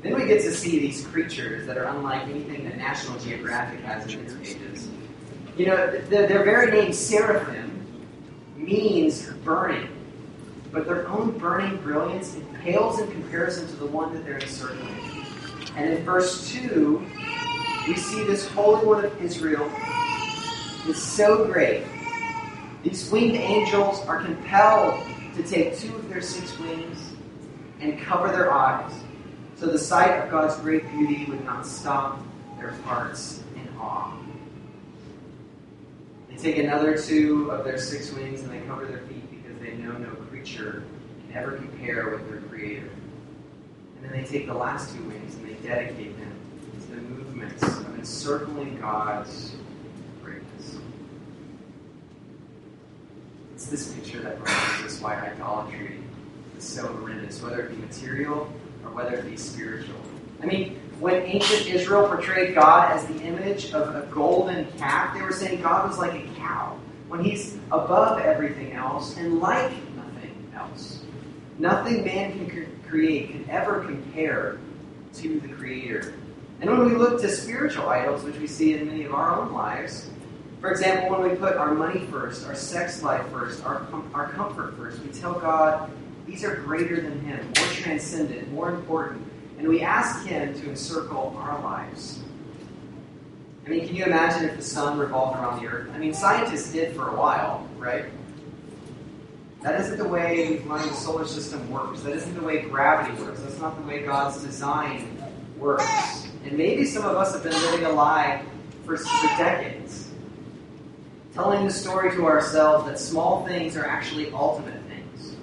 Then 0.03 0.15
we 0.15 0.27
get 0.27 0.41
to 0.41 0.53
see 0.55 0.79
these 0.79 1.07
creatures 1.09 1.67
that 1.67 1.77
are 1.77 1.85
unlike 1.85 2.23
anything 2.29 2.65
that 2.65 2.79
National 2.79 3.19
Geographic 3.19 3.81
has 3.81 4.11
in 4.11 4.21
its 4.21 4.33
pages. 4.33 4.89
You 5.59 5.67
know, 5.67 5.87
the, 5.87 6.09
their 6.09 6.45
very 6.45 6.73
name, 6.73 6.95
seraphim, 6.95 7.87
means 8.57 9.29
burning. 9.45 9.91
but 10.73 10.87
their 10.87 11.07
own 11.09 11.37
burning 11.37 11.77
brilliance 11.83 12.39
pales 12.63 13.01
in 13.01 13.11
comparison 13.11 13.67
to 13.69 13.77
the 13.77 13.87
one 13.87 14.15
that 14.15 14.25
they're 14.25 14.39
encircling. 14.39 15.27
And 15.77 15.93
in 15.93 16.05
verse 16.05 16.51
2, 16.53 17.07
we 17.87 17.97
see 17.97 18.25
this 18.25 18.49
Holy 18.49 18.85
One 18.87 19.05
of 19.05 19.23
Israel 19.23 19.71
is 20.89 21.03
so 21.03 21.45
great. 21.47 21.85
These 22.83 23.11
winged 23.11 23.37
angels 23.37 24.05
are 24.07 24.23
compelled 24.23 25.03
to 25.35 25.43
take 25.43 25.79
two 25.79 25.95
of 25.95 26.09
their 26.09 26.23
six 26.23 26.59
wings 26.59 27.13
and 27.81 28.01
cover 28.01 28.29
their 28.29 28.53
eyes, 28.53 28.93
so 29.57 29.67
the 29.67 29.79
sight 29.79 30.11
of 30.23 30.31
God's 30.31 30.57
great 30.57 30.89
beauty 30.91 31.25
would 31.29 31.45
not 31.45 31.67
stop 31.67 32.21
their 32.59 32.71
hearts 32.85 33.43
in 33.55 33.69
awe. 33.79 34.17
They 36.31 36.37
take 36.37 36.59
another 36.59 36.97
two 36.97 37.51
of 37.51 37.65
their 37.65 37.79
six 37.79 38.13
wings 38.13 38.43
and 38.43 38.51
they 38.51 38.61
cover 38.67 38.87
their 38.87 39.01
feet 39.01 39.31
because 39.31 39.59
they 39.61 39.75
know 39.77 39.93
no 39.93 40.11
creature 40.29 40.85
can 41.27 41.37
ever 41.37 41.57
compare 41.57 42.11
with 42.11 42.29
their 42.29 42.41
Creator. 42.43 42.91
And 43.97 44.05
then 44.05 44.13
they 44.13 44.25
take 44.25 44.47
the 44.47 44.55
last 44.55 44.95
two 44.95 45.03
wings 45.05 45.35
and 45.35 45.47
they 45.47 45.55
dedicate 45.67 46.19
them 46.19 46.33
to 46.83 46.95
the 46.95 47.01
movements 47.03 47.63
of 47.63 47.99
encircling 47.99 48.79
God's 48.81 49.57
greatness. 50.23 50.79
It's 53.69 53.83
this 53.83 53.93
picture 53.95 54.21
that 54.21 54.39
reminds 54.39 54.85
us 54.85 55.01
why 55.01 55.17
idolatry 55.17 55.99
is 56.57 56.63
so 56.63 56.87
horrendous, 56.87 57.43
whether 57.43 57.63
it 57.63 57.71
be 57.71 57.77
material 57.79 58.49
or 58.85 58.93
whether 58.93 59.17
it 59.17 59.29
be 59.29 59.37
spiritual. 59.37 59.97
I 60.41 60.47
mean, 60.47 60.79
when 61.01 61.15
ancient 61.23 61.67
Israel 61.67 62.07
portrayed 62.07 62.55
God 62.55 62.93
as 62.93 63.05
the 63.07 63.21
image 63.23 63.73
of 63.73 63.93
a 63.97 64.07
golden 64.13 64.71
calf, 64.79 65.15
they 65.15 65.21
were 65.21 65.33
saying 65.33 65.63
God 65.63 65.89
was 65.89 65.99
like 65.99 66.15
a 66.15 66.29
cow, 66.37 66.79
when 67.09 67.25
he's 67.25 67.57
above 67.73 68.21
everything 68.21 68.71
else 68.75 69.17
and 69.17 69.41
like 69.41 69.73
nothing 69.97 70.53
else. 70.55 71.03
Nothing 71.59 72.05
man 72.05 72.35
can 72.35 72.81
create 72.89 73.33
can 73.33 73.51
ever 73.51 73.83
compare 73.83 74.59
to 75.15 75.41
the 75.41 75.49
Creator. 75.49 76.15
And 76.61 76.71
when 76.71 76.89
we 76.89 76.95
look 76.95 77.21
to 77.21 77.29
spiritual 77.29 77.89
idols, 77.89 78.23
which 78.23 78.37
we 78.37 78.47
see 78.47 78.75
in 78.75 78.87
many 78.87 79.03
of 79.03 79.13
our 79.13 79.41
own 79.41 79.53
lives, 79.53 80.09
for 80.61 80.71
example, 80.71 81.11
when 81.11 81.31
we 81.31 81.37
put 81.37 81.57
our 81.57 81.75
money 81.75 82.01
first, 82.07 82.47
our 82.47 82.55
sex 82.55 83.03
life 83.03 83.27
first, 83.29 83.65
our, 83.65 83.81
com- 83.91 84.11
our 84.15 84.31
comfort 84.31 84.77
first, 84.77 85.01
we 85.01 85.09
tell 85.09 85.35
God 85.35 85.91
these 86.27 86.45
are 86.45 86.57
greater 86.57 87.01
than 87.01 87.21
Him, 87.21 87.45
more 87.59 87.69
transcendent, 87.69 88.51
more 88.53 88.71
important. 88.71 89.27
And 89.59 89.69
we 89.69 89.83
ask 89.83 90.27
Him 90.27 90.59
to 90.61 90.69
encircle 90.71 91.37
our 91.39 91.61
lives. 91.63 92.21
I 93.67 93.69
mean, 93.69 93.87
can 93.87 93.97
you 93.97 94.05
imagine 94.05 94.49
if 94.49 94.57
the 94.57 94.63
sun 94.63 94.99
revolved 94.99 95.39
around 95.39 95.61
the 95.61 95.69
earth? 95.69 95.91
I 95.93 95.99
mean, 95.99 96.15
scientists 96.15 96.73
did 96.73 96.95
for 96.95 97.09
a 97.09 97.17
while, 97.17 97.69
right? 97.77 98.05
That 99.63 99.81
isn't 99.81 99.99
the 99.99 100.07
way 100.07 100.63
learned 100.67 100.91
the 100.91 100.95
solar 100.95 101.27
system 101.27 101.69
works. 101.71 102.01
That 102.03 102.13
isn't 102.13 102.35
the 102.35 102.43
way 102.43 102.63
gravity 102.63 103.21
works. 103.21 103.41
That's 103.41 103.59
not 103.59 103.77
the 103.77 103.87
way 103.87 104.05
God's 104.05 104.41
design 104.41 105.21
works. 105.59 106.29
And 106.45 106.57
maybe 106.57 106.85
some 106.85 107.05
of 107.05 107.17
us 107.17 107.33
have 107.33 107.43
been 107.43 107.53
living 107.53 107.85
a 107.85 107.91
lie 107.91 108.45
for, 108.85 108.97
for 108.97 109.27
decades, 109.37 110.06
telling 111.37 111.67
the 111.67 111.73
story 111.73 112.11
to 112.13 112.25
ourselves 112.25 112.89
that 112.89 112.99
small 112.99 113.47
things 113.47 113.77
are 113.77 113.85
actually 113.85 114.33
ultimate 114.33 114.81
things. 114.89 115.37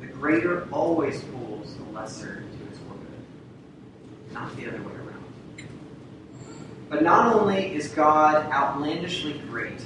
The 0.00 0.08
greater 0.08 0.68
always 0.72 1.22
pulls 1.22 1.76
the 1.76 1.84
lesser 1.92 2.42
to 2.42 2.68
its 2.68 2.80
orbit, 2.88 3.06
not 4.32 4.54
the 4.56 4.66
other 4.66 4.78
way 4.78 4.94
around. 4.94 5.24
But 6.88 7.04
not 7.04 7.36
only 7.36 7.72
is 7.72 7.86
God 7.88 8.50
outlandishly 8.50 9.40
great, 9.48 9.80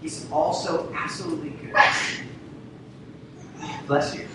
He's 0.00 0.30
also 0.30 0.90
absolutely 0.94 1.50
good. 1.50 1.74
Bless 3.86 4.14
you. 4.14 4.26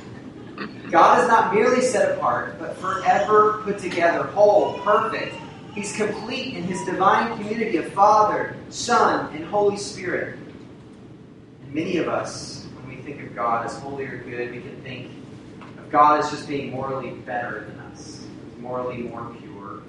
God 0.91 1.23
is 1.23 1.27
not 1.27 1.53
merely 1.53 1.81
set 1.81 2.15
apart, 2.15 2.59
but 2.59 2.77
forever 2.77 3.61
put 3.63 3.79
together, 3.79 4.23
whole, 4.23 4.77
perfect. 4.79 5.33
He's 5.79 5.95
complete 5.95 6.55
in 6.55 6.63
his 6.63 6.83
divine 6.83 7.37
community 7.37 7.77
of 7.77 7.93
Father, 7.93 8.57
Son, 8.67 9.33
and 9.33 9.45
Holy 9.45 9.77
Spirit. 9.77 10.37
And 11.63 11.73
many 11.73 11.95
of 11.95 12.09
us, 12.09 12.67
when 12.75 12.97
we 12.97 13.01
think 13.01 13.23
of 13.23 13.33
God 13.33 13.65
as 13.65 13.77
holy 13.77 14.03
or 14.03 14.17
good, 14.17 14.51
we 14.51 14.59
can 14.59 14.75
think 14.81 15.09
of 15.77 15.89
God 15.89 16.19
as 16.19 16.31
just 16.31 16.49
being 16.49 16.71
morally 16.71 17.11
better 17.11 17.63
than 17.63 17.79
us, 17.79 18.25
morally 18.57 19.03
more 19.03 19.33
pure 19.39 19.83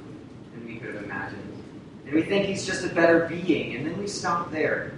than 0.55 0.65
we 0.65 0.77
could 0.77 0.95
have 0.95 1.03
imagined. 1.03 1.43
And 2.05 2.15
we 2.15 2.23
think 2.23 2.47
he's 2.47 2.65
just 2.65 2.85
a 2.85 2.95
better 2.95 3.27
being, 3.27 3.75
and 3.75 3.85
then 3.85 3.99
we 3.99 4.07
stop 4.07 4.53
there. 4.53 4.93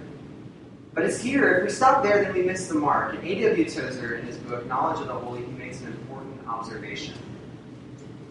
But 0.93 1.05
it's 1.05 1.19
here, 1.19 1.57
if 1.57 1.63
we 1.63 1.69
stop 1.71 2.03
there, 2.03 2.23
then 2.23 2.33
we 2.35 2.43
miss 2.43 2.67
the 2.67 2.75
mark. 2.75 3.15
And 3.15 3.27
A.W. 3.27 3.65
Tozer, 3.67 4.17
in 4.17 4.27
his 4.27 4.37
book, 4.37 4.67
Knowledge 4.67 5.01
of 5.01 5.07
the 5.07 5.13
Holy, 5.13 5.43
he 5.43 5.51
makes 5.53 5.81
an 5.81 5.87
important 5.87 6.47
observation. 6.47 7.15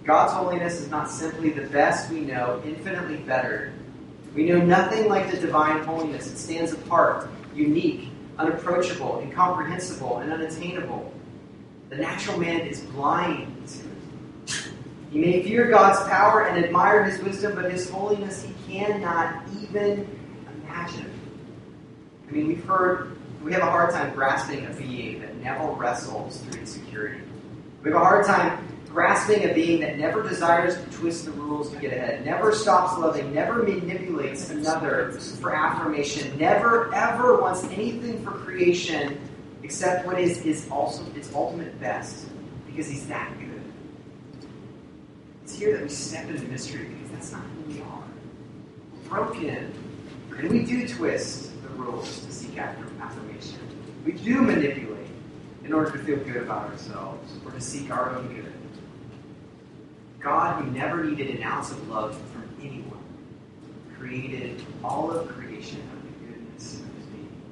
God's 0.04 0.32
holiness 0.32 0.80
is 0.80 0.88
not 0.88 1.08
simply 1.08 1.50
the 1.50 1.66
best 1.68 2.10
we 2.10 2.22
know, 2.22 2.60
infinitely 2.66 3.18
better. 3.18 3.72
We 4.34 4.44
know 4.44 4.58
nothing 4.58 5.08
like 5.08 5.30
the 5.30 5.36
divine 5.36 5.84
holiness. 5.84 6.26
It 6.26 6.38
stands 6.38 6.72
apart, 6.72 7.28
unique, 7.54 8.08
unapproachable, 8.38 9.20
incomprehensible, 9.20 10.18
and 10.18 10.32
unattainable. 10.32 11.12
The 11.90 11.96
natural 11.96 12.38
man 12.38 12.62
is 12.62 12.80
blind 12.80 13.68
to 13.68 14.54
it. 14.54 14.72
He 15.10 15.18
may 15.20 15.42
fear 15.42 15.70
God's 15.70 16.00
power 16.08 16.46
and 16.46 16.64
admire 16.64 17.04
his 17.04 17.22
wisdom, 17.22 17.54
but 17.54 17.70
his 17.70 17.88
holiness 17.90 18.42
he 18.42 18.54
cannot 18.72 19.44
even 19.60 20.08
imagine. 20.64 21.12
I 22.26 22.32
mean, 22.32 22.48
we've 22.48 22.64
heard, 22.64 23.18
we 23.44 23.52
have 23.52 23.62
a 23.62 23.70
hard 23.70 23.90
time 23.90 24.14
grasping 24.14 24.66
a 24.66 24.70
being 24.70 25.20
that 25.20 25.36
never 25.36 25.70
wrestles 25.72 26.38
through 26.38 26.60
insecurity. 26.60 27.20
We 27.82 27.90
have 27.90 28.00
a 28.00 28.04
hard 28.04 28.24
time 28.24 28.66
grasping 28.92 29.48
a 29.48 29.54
being 29.54 29.80
that 29.80 29.98
never 29.98 30.22
desires 30.22 30.76
to 30.76 30.98
twist 30.98 31.24
the 31.24 31.30
rules 31.32 31.70
to 31.70 31.76
get 31.78 31.92
ahead, 31.92 32.24
never 32.24 32.52
stops 32.52 32.98
loving, 32.98 33.32
never 33.32 33.62
manipulates 33.62 34.50
another 34.50 35.12
for 35.12 35.54
affirmation, 35.54 36.36
never 36.36 36.94
ever 36.94 37.40
wants 37.40 37.64
anything 37.64 38.22
for 38.22 38.32
creation 38.32 39.18
except 39.62 40.06
what 40.06 40.18
is, 40.20 40.44
is 40.44 40.68
also 40.70 41.04
its 41.14 41.32
ultimate 41.32 41.78
best, 41.80 42.26
because 42.66 42.86
he's 42.86 43.06
that 43.06 43.32
good. 43.38 43.62
It's 45.44 45.54
here 45.54 45.72
that 45.72 45.82
we 45.82 45.88
step 45.88 46.28
into 46.28 46.42
mystery 46.48 46.84
because 46.84 47.10
that's 47.12 47.32
not 47.32 47.42
who 47.42 47.72
we 47.72 47.80
are. 47.80 48.02
We're 48.92 49.08
broken. 49.08 49.72
And 50.36 50.50
we 50.50 50.64
do 50.64 50.88
twist 50.88 51.50
the 51.62 51.68
rules 51.70 52.20
to 52.26 52.32
seek 52.32 52.58
after 52.58 52.84
affirmation. 53.00 53.60
We 54.04 54.12
do 54.12 54.42
manipulate 54.42 55.06
in 55.64 55.72
order 55.72 55.92
to 55.92 55.98
feel 55.98 56.16
good 56.16 56.42
about 56.42 56.70
ourselves 56.70 57.32
or 57.44 57.52
to 57.52 57.60
seek 57.60 57.90
our 57.90 58.16
own 58.16 58.28
good. 58.34 58.52
God, 60.22 60.62
who 60.62 60.70
never 60.70 61.02
needed 61.04 61.36
an 61.36 61.42
ounce 61.42 61.72
of 61.72 61.88
love 61.88 62.16
from 62.32 62.48
anyone, 62.60 63.02
created 63.98 64.62
all 64.84 65.10
of 65.10 65.28
creation 65.28 65.82
out 65.90 65.96
of 65.96 66.02
the 66.04 66.26
goodness 66.26 66.74
of 66.74 66.94
his 66.96 67.06
being. 67.06 67.42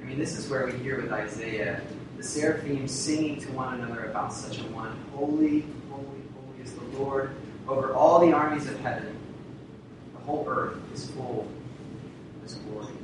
I 0.00 0.04
mean, 0.04 0.18
this 0.18 0.38
is 0.38 0.48
where 0.48 0.66
we 0.66 0.72
hear 0.78 1.00
with 1.00 1.12
Isaiah 1.12 1.80
the 2.16 2.22
seraphim 2.22 2.86
singing 2.86 3.40
to 3.40 3.52
one 3.52 3.80
another 3.80 4.06
about 4.06 4.32
such 4.32 4.58
a 4.58 4.64
one. 4.64 4.96
Holy, 5.14 5.64
holy, 5.90 6.04
holy 6.34 6.62
is 6.62 6.72
the 6.72 6.84
Lord 6.98 7.30
over 7.66 7.94
all 7.94 8.20
the 8.20 8.32
armies 8.32 8.68
of 8.68 8.78
heaven. 8.80 9.16
The 10.14 10.20
whole 10.20 10.46
earth 10.48 10.78
is 10.94 11.10
full 11.10 11.48
of 12.36 12.42
his 12.42 12.54
glory. 12.54 12.94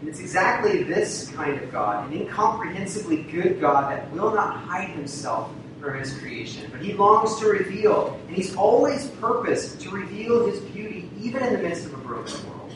And 0.00 0.08
it's 0.08 0.20
exactly 0.20 0.84
this 0.84 1.28
kind 1.30 1.60
of 1.60 1.72
God, 1.72 2.10
an 2.10 2.20
incomprehensibly 2.20 3.22
good 3.24 3.60
God 3.60 3.90
that 3.90 4.10
will 4.12 4.32
not 4.32 4.58
hide 4.58 4.90
himself 4.90 5.50
from 5.80 5.98
his 5.98 6.16
creation, 6.18 6.68
but 6.70 6.80
he 6.82 6.92
longs 6.92 7.38
to 7.40 7.46
reveal, 7.46 8.18
and 8.26 8.36
he's 8.36 8.54
always 8.56 9.08
purposed 9.20 9.80
to 9.80 9.90
reveal 9.90 10.46
his 10.46 10.60
beauty 10.60 11.08
even 11.20 11.42
in 11.44 11.52
the 11.54 11.58
midst 11.58 11.86
of 11.86 11.94
a 11.94 11.98
broken 11.98 12.48
world. 12.48 12.72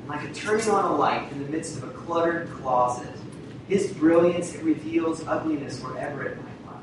And 0.00 0.08
like 0.08 0.28
a 0.28 0.32
turning 0.32 0.68
on 0.68 0.84
a 0.84 0.96
light 0.96 1.30
in 1.32 1.42
the 1.42 1.48
midst 1.50 1.76
of 1.78 1.84
a 1.84 1.92
cluttered 1.92 2.50
closet, 2.50 3.14
his 3.68 3.92
brilliance 3.92 4.54
it 4.54 4.62
reveals 4.62 5.26
ugliness 5.26 5.80
wherever 5.80 6.24
it 6.24 6.36
might 6.36 6.72
lie, 6.72 6.80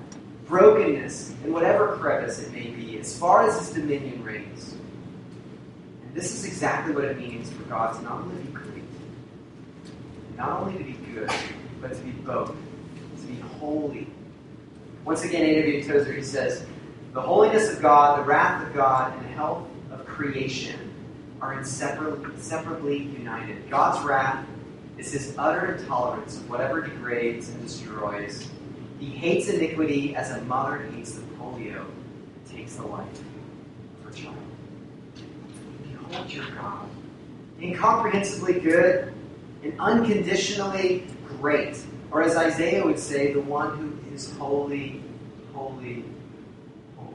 brokenness 0.47 1.33
in 1.43 1.53
whatever 1.53 1.97
crevice 1.97 2.39
it 2.39 2.51
may 2.51 2.67
be, 2.67 2.97
as 2.99 3.17
far 3.17 3.47
as 3.47 3.57
his 3.59 3.69
dominion 3.75 4.23
reigns. 4.23 4.75
And 6.03 6.13
this 6.13 6.33
is 6.33 6.45
exactly 6.45 6.93
what 6.93 7.05
it 7.05 7.17
means 7.17 7.49
for 7.49 7.63
God 7.63 7.95
to 7.95 8.01
not 8.03 8.21
only 8.21 8.41
be 8.43 8.51
great, 8.51 8.83
not 10.37 10.61
only 10.61 10.77
to 10.77 10.83
be 10.83 10.97
good, 11.13 11.31
but 11.81 11.93
to 11.93 12.01
be 12.01 12.11
both, 12.11 12.55
to 13.19 13.25
be 13.27 13.39
holy. 13.59 14.07
Once 15.05 15.23
again, 15.23 15.43
A.W. 15.43 15.83
Tozer, 15.83 16.13
he 16.13 16.23
says, 16.23 16.65
the 17.13 17.21
holiness 17.21 17.71
of 17.71 17.81
God, 17.81 18.19
the 18.19 18.23
wrath 18.23 18.65
of 18.65 18.73
God, 18.73 19.13
and 19.13 19.25
the 19.25 19.29
health 19.29 19.67
of 19.91 20.05
creation 20.05 20.79
are 21.41 21.59
inseparably 21.59 22.97
united. 22.97 23.69
God's 23.69 24.03
wrath 24.05 24.45
is 24.97 25.11
his 25.11 25.35
utter 25.37 25.75
intolerance 25.75 26.37
of 26.37 26.49
whatever 26.49 26.81
degrades 26.81 27.49
and 27.49 27.61
destroys. 27.61 28.49
He 28.99 29.07
hates 29.07 29.49
iniquity 29.49 30.15
as 30.15 30.31
a 30.31 30.41
mother 30.43 30.77
hates 30.95 31.13
the 31.13 31.21
polio 31.35 31.85
that 31.85 32.55
takes 32.55 32.77
the 32.77 32.83
life 32.83 33.07
of 33.99 34.05
her 34.05 34.11
child 34.11 34.35
Behold 35.83 36.31
your 36.31 36.45
God. 36.51 36.87
Incomprehensibly 37.59 38.59
good 38.59 39.13
and 39.63 39.73
unconditionally 39.79 41.05
great. 41.39 41.77
Or 42.11 42.21
as 42.21 42.35
Isaiah 42.35 42.85
would 42.85 42.99
say, 42.99 43.33
the 43.33 43.41
one 43.41 43.77
who 43.77 43.92
is 44.13 44.31
holy, 44.37 45.01
holy, 45.53 46.05
holy. 46.95 47.13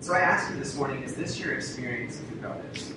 So 0.00 0.14
I 0.14 0.20
ask 0.20 0.50
you 0.50 0.56
this 0.56 0.76
morning 0.76 1.02
is 1.02 1.14
this 1.14 1.38
your 1.38 1.52
experience 1.52 2.20
of 2.20 2.28
who 2.28 2.36
God 2.36 2.62
is? 2.72 2.94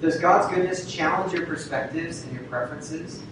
Does 0.00 0.18
God's 0.18 0.52
goodness 0.54 0.90
challenge 0.90 1.32
your 1.32 1.46
perspectives 1.46 2.22
and 2.24 2.32
your 2.32 2.44
preferences? 2.44 3.22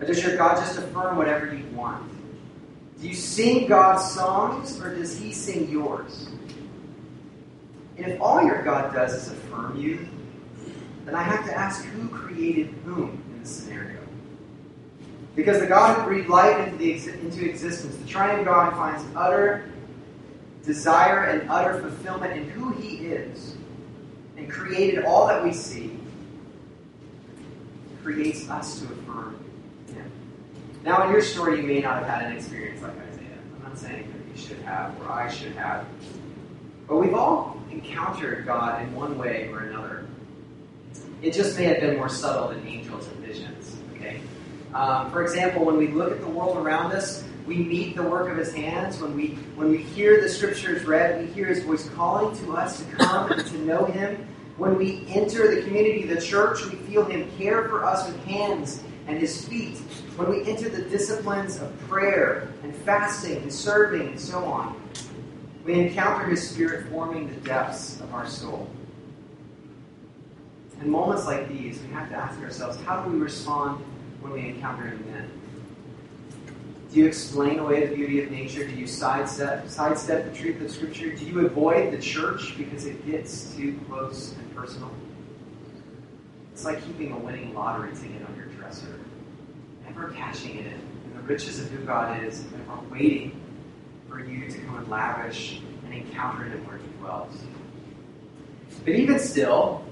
Or 0.00 0.06
does 0.06 0.22
your 0.22 0.36
God 0.36 0.56
just 0.56 0.78
affirm 0.78 1.16
whatever 1.16 1.54
you 1.54 1.64
want? 1.76 2.10
Do 3.00 3.08
you 3.08 3.14
sing 3.14 3.66
God's 3.68 4.10
songs 4.12 4.80
or 4.80 4.94
does 4.94 5.18
He 5.18 5.32
sing 5.32 5.68
yours? 5.70 6.28
And 7.96 8.06
if 8.06 8.20
all 8.20 8.44
your 8.44 8.62
God 8.62 8.92
does 8.92 9.14
is 9.14 9.32
affirm 9.32 9.78
you, 9.78 10.08
then 11.04 11.14
I 11.14 11.22
have 11.22 11.44
to 11.46 11.56
ask 11.56 11.84
who 11.84 12.08
created 12.08 12.74
whom 12.84 13.22
in 13.32 13.40
this 13.40 13.50
scenario? 13.50 14.03
Because 15.34 15.58
the 15.58 15.66
God 15.66 15.98
who 15.98 16.06
breathed 16.06 16.28
life 16.28 16.68
into, 16.68 16.78
the, 16.78 16.92
into 17.20 17.48
existence, 17.48 17.96
the 17.96 18.06
triune 18.06 18.44
God 18.44 18.72
finds 18.74 19.04
utter 19.16 19.70
desire 20.64 21.24
and 21.24 21.50
utter 21.50 21.80
fulfillment 21.80 22.36
in 22.36 22.48
who 22.50 22.72
He 22.72 23.06
is 23.06 23.56
and 24.36 24.50
created 24.50 25.04
all 25.04 25.26
that 25.26 25.42
we 25.42 25.52
see, 25.52 25.96
creates 28.02 28.48
us 28.48 28.80
to 28.80 28.86
affirm 28.86 29.38
Him. 29.88 30.10
Now, 30.84 31.04
in 31.04 31.12
your 31.12 31.22
story, 31.22 31.58
you 31.60 31.62
may 31.62 31.80
not 31.80 31.98
have 31.98 32.08
had 32.08 32.30
an 32.30 32.36
experience 32.36 32.82
like 32.82 32.92
Isaiah. 32.92 33.38
I'm 33.56 33.62
not 33.62 33.78
saying 33.78 34.12
that 34.12 34.40
you 34.40 34.46
should 34.46 34.58
have 34.64 34.98
or 35.00 35.10
I 35.10 35.30
should 35.30 35.52
have. 35.52 35.86
But 36.86 36.96
we've 36.96 37.14
all 37.14 37.60
encountered 37.70 38.44
God 38.44 38.82
in 38.82 38.94
one 38.94 39.16
way 39.16 39.48
or 39.50 39.60
another. 39.60 40.06
It 41.22 41.32
just 41.32 41.58
may 41.58 41.64
have 41.64 41.80
been 41.80 41.96
more 41.96 42.10
subtle 42.10 42.48
than 42.48 42.66
angels 42.66 43.06
and 43.08 43.16
visions. 43.24 43.76
Okay. 43.94 44.20
Um, 44.74 45.12
for 45.12 45.22
example, 45.22 45.64
when 45.64 45.76
we 45.76 45.88
look 45.88 46.12
at 46.12 46.20
the 46.20 46.28
world 46.28 46.56
around 46.56 46.92
us, 46.92 47.22
we 47.46 47.56
meet 47.58 47.94
the 47.94 48.02
work 48.02 48.30
of 48.30 48.36
His 48.36 48.52
hands. 48.52 49.00
When 49.00 49.14
we 49.14 49.28
when 49.54 49.70
we 49.70 49.78
hear 49.78 50.20
the 50.20 50.28
Scriptures 50.28 50.84
read, 50.84 51.20
we 51.20 51.26
hear 51.32 51.46
His 51.46 51.62
voice 51.62 51.88
calling 51.90 52.36
to 52.38 52.56
us 52.56 52.80
to 52.80 52.84
come 52.96 53.30
and 53.30 53.46
to 53.46 53.58
know 53.58 53.84
Him. 53.84 54.26
When 54.56 54.76
we 54.76 55.04
enter 55.08 55.54
the 55.54 55.62
community, 55.62 56.04
the 56.06 56.20
church, 56.20 56.64
we 56.64 56.76
feel 56.76 57.04
Him 57.04 57.30
care 57.38 57.68
for 57.68 57.84
us 57.84 58.06
with 58.06 58.22
hands 58.24 58.82
and 59.06 59.18
His 59.18 59.46
feet. 59.46 59.78
When 60.16 60.28
we 60.28 60.42
enter 60.50 60.68
the 60.68 60.82
disciplines 60.82 61.60
of 61.60 61.78
prayer 61.88 62.48
and 62.64 62.74
fasting 62.74 63.42
and 63.42 63.52
serving 63.52 64.08
and 64.08 64.20
so 64.20 64.44
on, 64.44 64.80
we 65.64 65.74
encounter 65.74 66.26
His 66.26 66.48
Spirit 66.48 66.88
forming 66.88 67.28
the 67.28 67.36
depths 67.42 68.00
of 68.00 68.12
our 68.12 68.26
soul. 68.26 68.68
In 70.80 70.90
moments 70.90 71.26
like 71.26 71.48
these, 71.48 71.80
we 71.80 71.88
have 71.92 72.08
to 72.08 72.16
ask 72.16 72.40
ourselves 72.40 72.80
how 72.82 73.02
do 73.02 73.10
we 73.10 73.18
respond 73.18 73.84
when 74.24 74.32
we 74.32 74.48
encounter 74.48 74.86
Him 74.86 75.04
then? 75.12 75.30
Do 76.90 77.00
you 77.00 77.06
explain 77.06 77.58
away 77.58 77.86
the 77.86 77.94
beauty 77.94 78.22
of 78.22 78.30
nature? 78.30 78.66
Do 78.66 78.74
you 78.74 78.86
sidestep, 78.86 79.68
sidestep 79.68 80.32
the 80.32 80.36
truth 80.36 80.62
of 80.62 80.70
Scripture? 80.70 81.12
Do 81.12 81.24
you 81.24 81.46
avoid 81.46 81.92
the 81.92 81.98
church 81.98 82.56
because 82.56 82.86
it 82.86 83.04
gets 83.04 83.54
too 83.54 83.78
close 83.86 84.32
and 84.32 84.56
personal? 84.56 84.90
It's 86.52 86.64
like 86.64 86.84
keeping 86.86 87.12
a 87.12 87.18
winning 87.18 87.52
lottery 87.52 87.90
ticket 87.94 88.24
on 88.26 88.34
your 88.36 88.46
dresser, 88.46 88.98
never 89.84 90.08
cashing 90.12 90.56
it 90.56 90.66
in. 90.66 90.72
And 90.72 91.16
the 91.16 91.22
riches 91.22 91.60
of 91.60 91.68
who 91.70 91.84
God 91.84 92.22
is 92.24 92.44
are 92.70 92.80
waiting 92.90 93.38
for 94.08 94.20
you 94.20 94.48
to 94.48 94.58
come 94.58 94.78
and 94.78 94.88
lavish 94.88 95.60
and 95.84 95.92
encounter 95.92 96.44
Him 96.44 96.66
where 96.66 96.78
He 96.78 96.86
dwells. 96.98 97.34
But 98.84 98.94
even 98.94 99.18
still, 99.18 99.84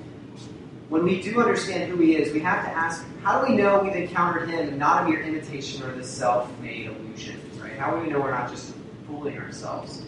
when 0.92 1.04
we 1.04 1.22
do 1.22 1.40
understand 1.40 1.90
who 1.90 1.96
He 2.02 2.16
is, 2.16 2.34
we 2.34 2.40
have 2.40 2.66
to 2.66 2.70
ask, 2.70 3.02
how 3.22 3.40
do 3.40 3.50
we 3.50 3.56
know 3.56 3.82
we've 3.82 3.96
encountered 3.96 4.50
Him 4.50 4.76
not 4.76 5.06
a 5.06 5.08
mere 5.08 5.22
imitation 5.22 5.82
or 5.84 5.92
this 5.92 6.11
self-made 6.11 6.88
illusion? 6.88 7.40
Right? 7.58 7.78
How 7.78 7.97
do 7.97 8.02
we 8.02 8.10
know 8.10 8.21
we're 8.21 8.30
not 8.30 8.50
just 8.50 8.75
fooling 9.06 9.38
ourselves? 9.38 10.02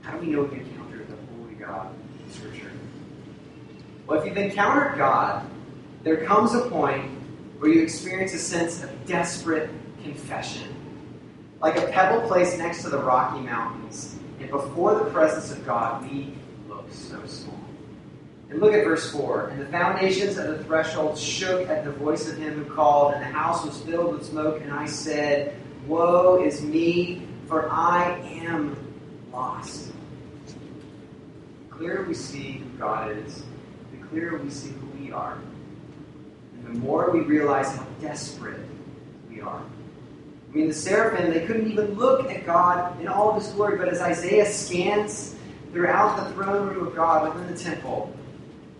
How 0.00 0.12
do 0.12 0.26
we 0.26 0.32
know 0.32 0.44
we've 0.44 0.62
encountered 0.62 1.06
the 1.08 1.16
Holy 1.34 1.54
God 1.56 1.94
in 2.24 2.32
Scripture? 2.32 2.70
Well, 4.06 4.18
if 4.18 4.24
you've 4.24 4.38
encountered 4.38 4.96
God, 4.96 5.46
there 6.04 6.24
comes 6.24 6.54
a 6.54 6.70
point 6.70 7.10
where 7.58 7.70
you 7.70 7.82
experience 7.82 8.32
a 8.32 8.38
sense 8.38 8.82
of 8.82 9.04
desperate 9.04 9.68
confession. 10.02 10.74
Like 11.60 11.76
a 11.76 11.86
pebble 11.88 12.26
placed 12.28 12.56
next 12.56 12.82
to 12.84 12.88
the 12.88 12.98
Rocky 12.98 13.40
Mountains, 13.40 14.16
and 14.40 14.48
before 14.48 14.94
the 14.94 15.10
presence 15.10 15.50
of 15.50 15.66
God, 15.66 16.10
we 16.10 16.32
look 16.66 16.90
so 16.90 17.26
small. 17.26 17.65
And 18.48 18.60
look 18.60 18.72
at 18.74 18.84
verse 18.84 19.10
4. 19.10 19.48
And 19.48 19.60
the 19.60 19.66
foundations 19.66 20.38
of 20.38 20.46
the 20.46 20.64
threshold 20.64 21.18
shook 21.18 21.68
at 21.68 21.84
the 21.84 21.90
voice 21.92 22.28
of 22.28 22.38
him 22.38 22.64
who 22.64 22.74
called, 22.74 23.14
and 23.14 23.22
the 23.22 23.26
house 23.26 23.64
was 23.64 23.80
filled 23.80 24.12
with 24.14 24.24
smoke. 24.24 24.60
And 24.60 24.72
I 24.72 24.86
said, 24.86 25.56
Woe 25.86 26.42
is 26.44 26.62
me, 26.62 27.26
for 27.48 27.70
I 27.70 28.18
am 28.42 28.76
lost. 29.32 29.92
The 31.68 31.74
clearer 31.74 32.04
we 32.04 32.14
see 32.14 32.52
who 32.52 32.78
God 32.78 33.16
is, 33.16 33.42
the 33.90 34.06
clearer 34.06 34.38
we 34.38 34.50
see 34.50 34.70
who 34.70 34.86
we 34.98 35.12
are. 35.12 35.38
And 36.54 36.66
the 36.66 36.78
more 36.78 37.10
we 37.10 37.20
realize 37.20 37.74
how 37.76 37.86
desperate 38.00 38.60
we 39.28 39.40
are. 39.40 39.62
I 39.62 40.56
mean, 40.56 40.68
the 40.68 40.74
seraphim, 40.74 41.32
they 41.32 41.44
couldn't 41.46 41.70
even 41.70 41.94
look 41.94 42.30
at 42.30 42.46
God 42.46 42.98
in 43.00 43.08
all 43.08 43.30
of 43.30 43.42
his 43.42 43.52
glory, 43.52 43.76
but 43.76 43.88
as 43.88 44.00
Isaiah 44.00 44.46
scans 44.46 45.34
throughout 45.72 46.16
the 46.16 46.32
throne 46.32 46.68
room 46.68 46.86
of 46.86 46.96
God 46.96 47.34
within 47.34 47.52
the 47.52 47.60
temple, 47.60 48.14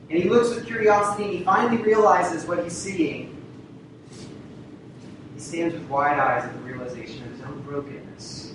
and 0.08 0.22
he 0.22 0.28
looks 0.28 0.54
with 0.54 0.66
curiosity 0.66 1.24
and 1.24 1.32
he 1.32 1.44
finally 1.44 1.82
realizes 1.82 2.46
what 2.46 2.62
he's 2.62 2.76
seeing. 2.76 3.32
He 5.34 5.40
stands 5.40 5.74
with 5.74 5.88
wide 5.88 6.18
eyes 6.18 6.44
at 6.44 6.52
the 6.52 6.60
realization 6.60 7.24
of 7.24 7.32
his 7.32 7.40
own 7.42 7.60
brokenness. 7.62 8.52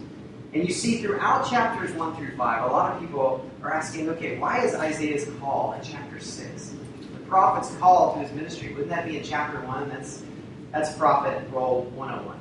And 0.53 0.67
you 0.67 0.73
see 0.73 1.01
throughout 1.01 1.49
chapters 1.49 1.91
1 1.93 2.15
through 2.15 2.35
5, 2.35 2.69
a 2.69 2.73
lot 2.73 2.93
of 2.93 3.01
people 3.01 3.49
are 3.63 3.73
asking, 3.73 4.09
okay, 4.09 4.37
why 4.37 4.63
is 4.65 4.75
Isaiah's 4.75 5.29
call 5.39 5.73
in 5.73 5.83
chapter 5.83 6.19
6? 6.19 6.73
The 7.13 7.19
prophet's 7.25 7.73
call 7.77 8.13
to 8.15 8.19
his 8.19 8.31
ministry, 8.33 8.69
wouldn't 8.69 8.89
that 8.89 9.05
be 9.05 9.17
in 9.17 9.23
chapter 9.23 9.61
1? 9.61 9.89
That's 9.89 10.23
that's 10.71 10.93
prophet 10.97 11.43
role 11.51 11.83
101. 11.95 12.37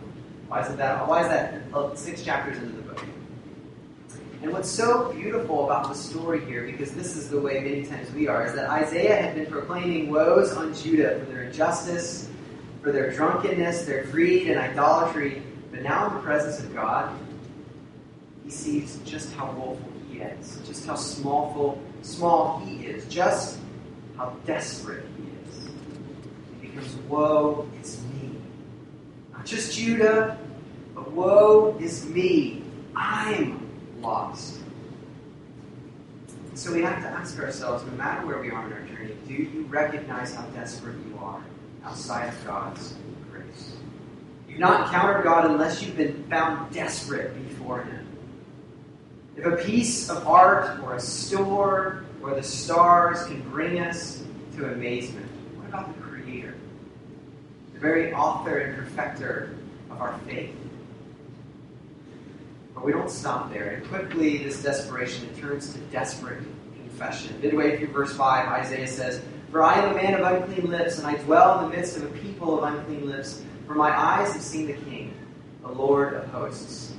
Why 0.47 0.61
is 0.61 0.77
that? 0.77 1.09
Why 1.09 1.23
is 1.23 1.29
that 1.29 1.63
uh, 1.75 1.95
six 1.97 2.23
chapters 2.23 2.59
into 2.59 2.73
the? 2.73 2.80
And 4.43 4.53
what's 4.53 4.71
so 4.71 5.13
beautiful 5.13 5.67
about 5.67 5.89
the 5.89 5.95
story 5.95 6.43
here, 6.47 6.65
because 6.65 6.93
this 6.93 7.15
is 7.15 7.29
the 7.29 7.39
way 7.39 7.61
many 7.61 7.85
times 7.85 8.11
we 8.13 8.27
are, 8.27 8.47
is 8.47 8.55
that 8.55 8.71
Isaiah 8.71 9.21
had 9.21 9.35
been 9.35 9.45
proclaiming 9.47 10.11
woes 10.11 10.53
on 10.53 10.75
Judah 10.75 11.19
for 11.19 11.27
their 11.27 11.43
injustice, 11.43 12.31
for 12.81 12.91
their 12.91 13.13
drunkenness, 13.13 13.85
their 13.85 14.05
greed, 14.05 14.49
and 14.49 14.59
idolatry. 14.59 15.43
But 15.71 15.83
now, 15.83 16.09
in 16.09 16.15
the 16.15 16.21
presence 16.21 16.59
of 16.59 16.75
God, 16.75 17.15
he 18.43 18.51
sees 18.51 18.99
just 19.05 19.31
how 19.35 19.53
woeful 19.53 19.93
he 20.11 20.21
is, 20.21 20.59
just 20.67 20.87
how 20.87 20.95
small, 20.95 21.79
he 22.65 22.87
is, 22.87 23.05
just 23.13 23.59
how 24.17 24.35
desperate 24.47 25.05
he 25.19 25.25
is. 25.51 25.69
He 26.63 26.69
becomes, 26.69 26.95
Woe 27.11 27.69
is 27.83 28.03
me. 28.05 28.37
Not 29.33 29.45
just 29.45 29.77
Judah, 29.77 30.39
but 30.95 31.11
woe 31.13 31.77
is 31.79 32.07
me. 32.07 32.63
I'm 32.97 33.60
lost. 34.01 34.59
So 36.55 36.73
we 36.73 36.83
have 36.83 37.01
to 37.03 37.09
ask 37.09 37.39
ourselves, 37.39 37.85
no 37.85 37.93
matter 37.93 38.27
where 38.27 38.41
we 38.41 38.51
are 38.51 38.67
in 38.67 38.73
our 38.73 38.81
journey, 38.81 39.15
do 39.27 39.33
you 39.35 39.67
recognize 39.69 40.35
how 40.35 40.43
desperate 40.49 40.97
you 41.07 41.19
are 41.19 41.43
outside 41.85 42.27
of 42.27 42.47
God's 42.47 42.95
grace? 43.31 43.77
You've 44.49 44.59
not 44.59 44.87
encountered 44.87 45.25
God 45.25 45.51
unless 45.51 45.83
you've 45.83 45.97
been 45.97 46.25
found 46.29 46.73
desperate 46.75 47.35
before 47.49 47.83
Him. 47.83 48.07
If 49.37 49.47
a 49.47 49.57
piece 49.57 50.11
of 50.11 50.27
art 50.27 50.81
or 50.83 50.97
a 50.97 51.01
store 51.01 52.05
or 52.23 52.35
the 52.35 52.43
stars 52.43 53.25
can 53.25 53.41
bring 53.49 53.81
us 53.81 54.23
to 54.57 54.73
amazement, 54.73 55.27
what 55.57 55.69
about 55.69 55.95
the 55.95 56.03
Creator? 56.03 56.55
The 57.73 57.81
very 57.81 58.13
author 58.13 58.59
and 58.59 58.77
perfecter 58.77 59.55
of 59.91 60.01
our 60.01 60.19
faith. 60.27 60.55
But 62.81 62.87
we 62.87 62.93
don't 62.93 63.11
stop 63.11 63.53
there. 63.53 63.73
And 63.73 63.87
quickly, 63.89 64.39
this 64.39 64.63
desperation 64.63 65.29
it 65.29 65.39
turns 65.39 65.75
to 65.75 65.79
desperate 65.93 66.43
confession. 66.75 67.39
Midway 67.43 67.77
through 67.77 67.89
verse 67.89 68.17
5, 68.17 68.49
Isaiah 68.49 68.89
says, 68.89 69.21
For 69.51 69.63
I 69.63 69.75
am 69.83 69.93
a 69.93 69.95
man 69.95 70.15
of 70.15 70.21
unclean 70.21 70.71
lips, 70.71 70.97
and 70.97 71.07
I 71.07 71.17
dwell 71.17 71.59
in 71.59 71.71
the 71.71 71.77
midst 71.77 71.99
of 71.99 72.05
a 72.05 72.19
people 72.21 72.65
of 72.65 72.73
unclean 72.73 73.07
lips. 73.07 73.43
For 73.67 73.75
my 73.75 73.91
eyes 73.91 74.33
have 74.33 74.41
seen 74.41 74.67
the 74.67 74.73
King, 74.73 75.13
the 75.61 75.69
Lord 75.69 76.15
of 76.15 76.27
hosts. 76.29 76.95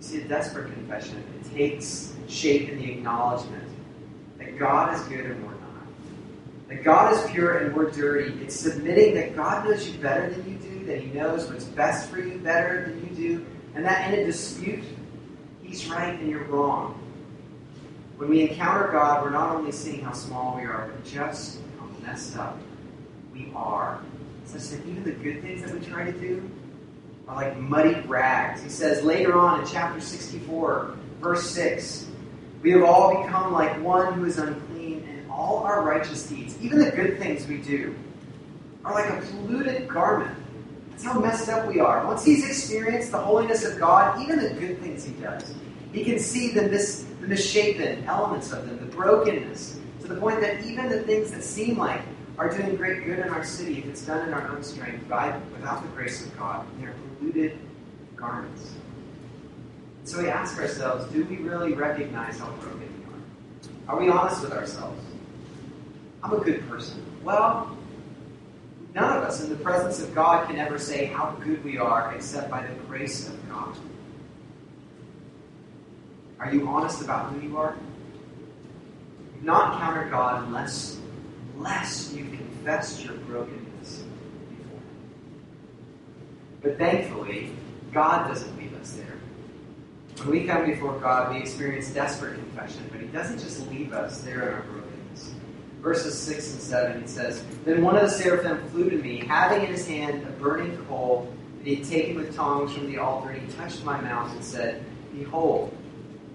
You 0.00 0.06
see, 0.06 0.20
a 0.20 0.28
desperate 0.28 0.70
confession, 0.70 1.24
it 1.40 1.54
takes 1.54 2.12
shape 2.28 2.68
in 2.68 2.78
the 2.78 2.92
acknowledgement 2.92 3.70
that 4.36 4.58
God 4.58 4.94
is 4.94 5.00
good 5.06 5.24
and 5.24 5.42
we're 5.46 5.52
not. 5.52 6.68
That 6.68 6.84
God 6.84 7.14
is 7.14 7.30
pure 7.30 7.56
and 7.56 7.74
we're 7.74 7.90
dirty. 7.90 8.34
It's 8.42 8.54
submitting 8.54 9.14
that 9.14 9.34
God 9.34 9.64
knows 9.64 9.88
you 9.88 9.98
better 9.98 10.28
than 10.28 10.46
you 10.46 10.58
do, 10.58 10.84
that 10.84 11.00
He 11.00 11.10
knows 11.10 11.50
what's 11.50 11.64
best 11.64 12.10
for 12.10 12.20
you 12.20 12.38
better 12.38 12.84
than 12.84 13.00
you 13.08 13.14
do, 13.16 13.46
and 13.74 13.84
that 13.84 14.12
in 14.12 14.20
a 14.20 14.24
dispute, 14.24 14.84
He's 15.62 15.86
right 15.88 16.18
and 16.18 16.28
you're 16.28 16.44
wrong. 16.44 17.00
When 18.16 18.28
we 18.28 18.42
encounter 18.42 18.88
God, 18.90 19.22
we're 19.22 19.30
not 19.30 19.54
only 19.54 19.72
seeing 19.72 20.00
how 20.00 20.12
small 20.12 20.56
we 20.56 20.62
are, 20.62 20.90
but 20.92 21.04
just 21.04 21.60
how 21.78 21.86
messed 22.04 22.36
up 22.36 22.58
we 23.32 23.50
are 23.54 24.00
such 24.50 24.68
that 24.70 24.86
even 24.86 25.04
the 25.04 25.12
good 25.12 25.42
things 25.42 25.62
that 25.62 25.72
we 25.72 25.86
try 25.86 26.04
to 26.04 26.12
do 26.12 26.48
are 27.28 27.36
like 27.36 27.56
muddy 27.58 27.94
rags. 28.08 28.62
He 28.62 28.68
says 28.68 29.04
later 29.04 29.38
on 29.38 29.60
in 29.60 29.66
chapter 29.66 30.00
64, 30.00 30.96
verse 31.20 31.48
6, 31.50 32.08
we 32.62 32.72
have 32.72 32.82
all 32.82 33.22
become 33.22 33.52
like 33.52 33.80
one 33.80 34.14
who 34.14 34.24
is 34.24 34.38
unclean, 34.38 35.06
and 35.08 35.30
all 35.30 35.58
our 35.58 35.82
righteous 35.82 36.26
deeds, 36.26 36.56
even 36.60 36.78
the 36.78 36.90
good 36.90 37.18
things 37.18 37.46
we 37.46 37.58
do, 37.58 37.94
are 38.84 38.92
like 38.92 39.10
a 39.10 39.26
polluted 39.26 39.88
garment. 39.88 40.36
That's 41.00 41.14
how 41.14 41.18
messed 41.18 41.48
up 41.48 41.66
we 41.66 41.80
are. 41.80 42.06
Once 42.06 42.26
he's 42.26 42.46
experienced 42.46 43.10
the 43.10 43.18
holiness 43.18 43.64
of 43.64 43.78
God, 43.78 44.20
even 44.20 44.38
the 44.38 44.50
good 44.50 44.80
things 44.80 45.02
he 45.02 45.14
does, 45.14 45.54
he 45.94 46.04
can 46.04 46.18
see 46.18 46.50
the, 46.50 46.68
mis- 46.68 47.06
the 47.22 47.26
misshapen 47.26 48.04
elements 48.04 48.52
of 48.52 48.68
them, 48.68 48.78
the 48.78 48.94
brokenness, 48.94 49.80
to 50.02 50.08
the 50.08 50.16
point 50.16 50.42
that 50.42 50.62
even 50.66 50.90
the 50.90 51.00
things 51.04 51.30
that 51.30 51.42
seem 51.42 51.78
like 51.78 52.02
are 52.36 52.54
doing 52.54 52.76
great 52.76 53.06
good 53.06 53.18
in 53.18 53.30
our 53.30 53.42
city, 53.42 53.78
if 53.78 53.86
it's 53.86 54.04
done 54.04 54.28
in 54.28 54.34
our 54.34 54.46
own 54.48 54.62
strength, 54.62 55.08
by, 55.08 55.34
without 55.54 55.80
the 55.80 55.88
grace 55.88 56.26
of 56.26 56.38
God, 56.38 56.66
they're 56.78 56.92
polluted 57.18 57.58
garments. 58.14 58.74
So 60.04 60.22
we 60.22 60.28
ask 60.28 60.58
ourselves, 60.58 61.10
do 61.14 61.24
we 61.24 61.36
really 61.36 61.72
recognize 61.72 62.38
how 62.38 62.50
broken 62.50 62.80
we 62.80 63.04
are? 63.06 63.94
Are 63.94 63.98
we 63.98 64.10
honest 64.10 64.42
with 64.42 64.52
ourselves? 64.52 65.02
I'm 66.22 66.34
a 66.34 66.40
good 66.40 66.68
person. 66.68 67.02
Well, 67.24 67.74
none 68.94 69.16
of 69.16 69.22
us 69.24 69.42
in 69.42 69.50
the 69.50 69.56
presence 69.56 70.00
of 70.00 70.14
God 70.14 70.48
can 70.48 70.58
ever 70.58 70.78
say 70.78 71.06
how 71.06 71.32
good 71.42 71.62
we 71.64 71.78
are 71.78 72.14
except 72.14 72.50
by 72.50 72.66
the 72.66 72.74
grace 72.84 73.28
of 73.28 73.48
God. 73.48 73.76
Are 76.38 76.52
you 76.52 76.66
honest 76.66 77.02
about 77.02 77.32
who 77.32 77.46
you 77.46 77.58
are? 77.58 77.76
You've 79.34 79.44
not 79.44 79.74
encountered 79.74 80.10
God 80.10 80.44
unless, 80.44 80.98
unless 81.54 82.12
you've 82.12 82.32
confessed 82.32 83.04
your 83.04 83.14
brokenness 83.14 84.04
before 84.48 84.80
But 86.62 86.78
thankfully, 86.78 87.52
God 87.92 88.28
doesn't 88.28 88.56
leave 88.58 88.74
us 88.80 88.92
there. 88.92 89.18
When 90.18 90.30
we 90.30 90.46
come 90.46 90.66
before 90.66 90.98
God, 90.98 91.34
we 91.34 91.40
experience 91.40 91.90
desperate 91.90 92.34
confession, 92.34 92.88
but 92.90 93.00
He 93.00 93.06
doesn't 93.08 93.38
just 93.38 93.68
leave 93.70 93.92
us 93.92 94.22
there 94.22 94.48
in 94.48 94.54
our 94.54 94.60
brokenness. 94.62 94.79
Verses 95.80 96.18
6 96.18 96.52
and 96.52 96.60
7, 96.60 97.02
He 97.02 97.08
says, 97.08 97.42
Then 97.64 97.82
one 97.82 97.96
of 97.96 98.02
the 98.02 98.10
seraphim 98.10 98.68
flew 98.68 98.90
to 98.90 98.96
me, 98.96 99.24
having 99.26 99.62
in 99.62 99.72
his 99.72 99.86
hand 99.86 100.22
a 100.26 100.30
burning 100.32 100.76
coal 100.86 101.32
that 101.58 101.66
he 101.66 101.76
had 101.76 101.88
taken 101.88 102.16
with 102.16 102.36
tongs 102.36 102.72
from 102.72 102.90
the 102.90 102.98
altar, 102.98 103.30
and 103.30 103.42
he 103.42 103.56
touched 103.56 103.84
my 103.84 104.00
mouth 104.00 104.30
and 104.32 104.44
said, 104.44 104.84
Behold, 105.12 105.74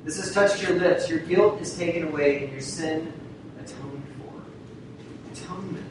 this 0.03 0.17
has 0.17 0.33
touched 0.33 0.61
your 0.61 0.77
lips. 0.77 1.09
Your 1.09 1.19
guilt 1.19 1.61
is 1.61 1.75
taken 1.77 2.07
away, 2.07 2.43
and 2.43 2.51
your 2.51 2.61
sin 2.61 3.11
atoned 3.59 4.03
for. 4.19 5.31
Atonement. 5.31 5.85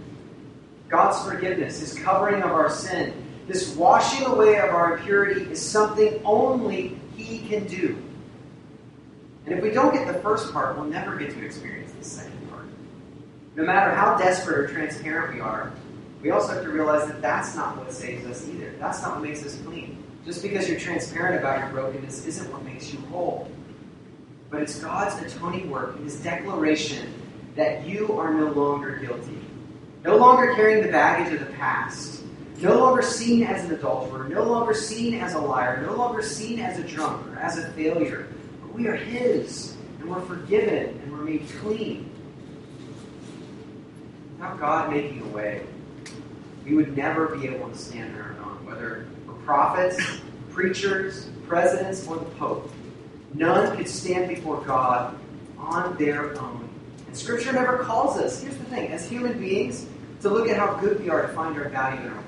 God's 0.89 1.29
forgiveness, 1.29 1.81
His 1.81 1.95
covering 1.99 2.43
of 2.43 2.53
our 2.53 2.71
sin, 2.71 3.13
this 3.49 3.75
washing 3.75 4.27
away 4.27 4.59
of 4.59 4.71
our 4.71 4.97
impurity 4.97 5.43
is 5.51 5.61
something 5.61 6.21
only 6.25 6.99
He 7.17 7.41
can 7.41 7.67
do. 7.67 8.01
And 9.47 9.55
if 9.57 9.63
we 9.63 9.71
don't 9.71 9.93
get 9.93 10.07
the 10.07 10.21
first 10.21 10.53
part, 10.53 10.77
we'll 10.77 10.87
never 10.87 11.17
get 11.17 11.31
to 11.33 11.45
experience 11.45 11.93
the 11.93 12.05
second. 12.05 12.44
No 13.57 13.65
matter 13.65 13.95
how 13.95 14.17
desperate 14.17 14.59
or 14.59 14.67
transparent 14.69 15.35
we 15.35 15.41
are, 15.41 15.73
we 16.23 16.31
also 16.31 16.55
have 16.55 16.65
to 16.65 16.71
realize 16.71 17.07
that 17.07 17.23
that's 17.23 17.55
not 17.55 17.77
what 17.77 17.93
saves 17.93 18.27
us 18.27 18.49
either. 18.49 18.75
That's 18.81 19.01
not 19.03 19.13
what 19.13 19.23
makes 19.23 19.45
us 19.45 19.57
clean. 19.65 20.03
Just 20.25 20.43
because 20.43 20.69
you're 20.69 20.81
transparent 20.81 21.39
about 21.39 21.61
your 21.61 21.69
brokenness 21.69 22.27
isn't 22.27 22.51
what 22.51 22.65
makes 22.65 22.93
you 22.93 22.99
whole. 23.13 23.49
But 24.51 24.63
it's 24.63 24.79
God's 24.81 25.21
atoning 25.23 25.71
work, 25.71 25.97
and 25.97 26.05
His 26.05 26.21
declaration 26.21 27.13
that 27.55 27.87
you 27.87 28.19
are 28.19 28.35
no 28.35 28.51
longer 28.51 28.97
guilty. 28.97 29.39
No 30.03 30.17
longer 30.17 30.55
carrying 30.55 30.83
the 30.83 30.91
baggage 30.91 31.33
of 31.33 31.47
the 31.47 31.53
past. 31.55 32.23
No 32.61 32.79
longer 32.79 33.03
seen 33.03 33.45
as 33.45 33.65
an 33.65 33.73
adulterer. 33.73 34.29
No 34.29 34.45
longer 34.45 34.75
seen 34.75 35.15
as 35.15 35.35
a 35.35 35.39
liar. 35.39 35.83
No 35.87 35.95
longer 35.95 36.23
seen 36.23 36.59
as 36.59 36.79
a 36.79 36.83
drunk 36.83 37.27
or 37.29 37.39
as 37.39 37.59
a 37.59 37.71
failure. 37.73 38.27
But 38.63 38.75
we 38.75 38.89
are 38.89 38.97
His, 38.97 39.77
and 40.01 40.11
we're 40.11 40.23
forgiven, 40.23 41.01
and 41.03 41.13
we're 41.13 41.25
made 41.25 41.47
clean. 41.61 42.11
Without 44.45 44.61
God 44.61 44.91
making 44.91 45.23
a 45.23 45.27
way, 45.29 45.63
we 46.67 46.75
would 46.75 46.95
never 46.95 47.35
be 47.35 47.49
able 47.49 47.71
to 47.71 47.79
stand 47.79 48.15
on 48.15 48.21
our 48.21 48.31
own, 48.45 48.67
whether 48.67 49.07
we're 49.27 49.33
prophets, 49.45 49.99
preachers, 50.51 51.31
presidents, 51.49 52.07
or 52.07 52.17
the 52.17 52.27
Pope. 52.27 52.71
None 53.33 53.75
could 53.75 53.89
stand 53.89 54.29
before 54.29 54.61
God 54.61 55.19
on 55.57 55.97
their 55.97 56.39
own. 56.39 56.69
And 57.07 57.17
Scripture 57.17 57.55
never 57.55 57.79
calls 57.79 58.19
us, 58.19 58.43
here's 58.43 58.59
the 58.59 58.65
thing, 58.65 58.93
as 58.93 59.09
human 59.09 59.39
beings, 59.39 59.87
to 60.21 60.29
look 60.29 60.47
at 60.51 60.59
how 60.59 60.75
good 60.75 61.01
we 61.01 61.09
are 61.09 61.23
to 61.23 61.29
find 61.29 61.57
our 61.57 61.71
value 61.71 62.03
in 62.03 62.09
our 62.09 62.17
work. 62.17 62.25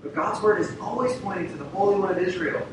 But 0.00 0.14
God's 0.14 0.40
Word 0.44 0.60
is 0.60 0.70
always 0.80 1.12
pointing 1.16 1.48
to 1.48 1.56
the 1.56 1.64
Holy 1.70 1.98
One 1.98 2.12
of 2.12 2.18
Israel. 2.18 2.64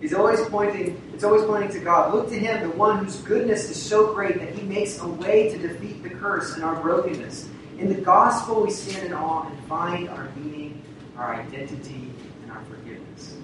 He's 0.00 0.14
always 0.14 0.40
pointing, 0.48 1.00
it's 1.12 1.24
always 1.24 1.44
pointing 1.44 1.70
to 1.72 1.80
God. 1.80 2.14
Look 2.14 2.30
to 2.30 2.38
Him, 2.38 2.68
the 2.68 2.76
one 2.76 3.04
whose 3.04 3.16
goodness 3.16 3.68
is 3.68 3.80
so 3.80 4.14
great 4.14 4.38
that 4.38 4.54
He 4.54 4.62
makes 4.62 4.98
a 5.00 5.06
way 5.06 5.50
to 5.50 5.58
defeat 5.58 6.02
the 6.02 6.08
curse 6.08 6.54
and 6.54 6.64
our 6.64 6.80
brokenness. 6.80 7.48
In 7.78 7.88
the 7.88 8.00
gospel, 8.00 8.62
we 8.62 8.70
stand 8.70 9.06
in 9.06 9.12
awe 9.12 9.46
and 9.46 9.64
find 9.64 10.08
our 10.08 10.30
meaning, 10.36 10.82
our 11.16 11.34
identity, 11.34 12.10
and 12.42 12.50
our 12.50 12.62
forgiveness. 12.64 13.36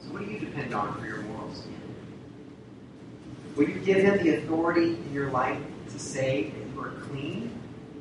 So, 0.00 0.12
what 0.12 0.24
do 0.24 0.30
you 0.30 0.38
depend 0.38 0.74
on 0.74 0.98
for 0.98 1.06
your 1.06 1.22
moral 1.22 1.54
standing? 1.54 1.94
Will 3.56 3.68
you 3.68 3.80
give 3.80 3.96
Him 3.96 4.22
the 4.22 4.36
authority 4.36 4.88
in 4.88 5.12
your 5.12 5.30
life 5.30 5.60
to 5.90 5.98
say 5.98 6.50
that 6.50 6.74
you 6.74 6.80
are 6.82 6.90
clean 7.08 7.50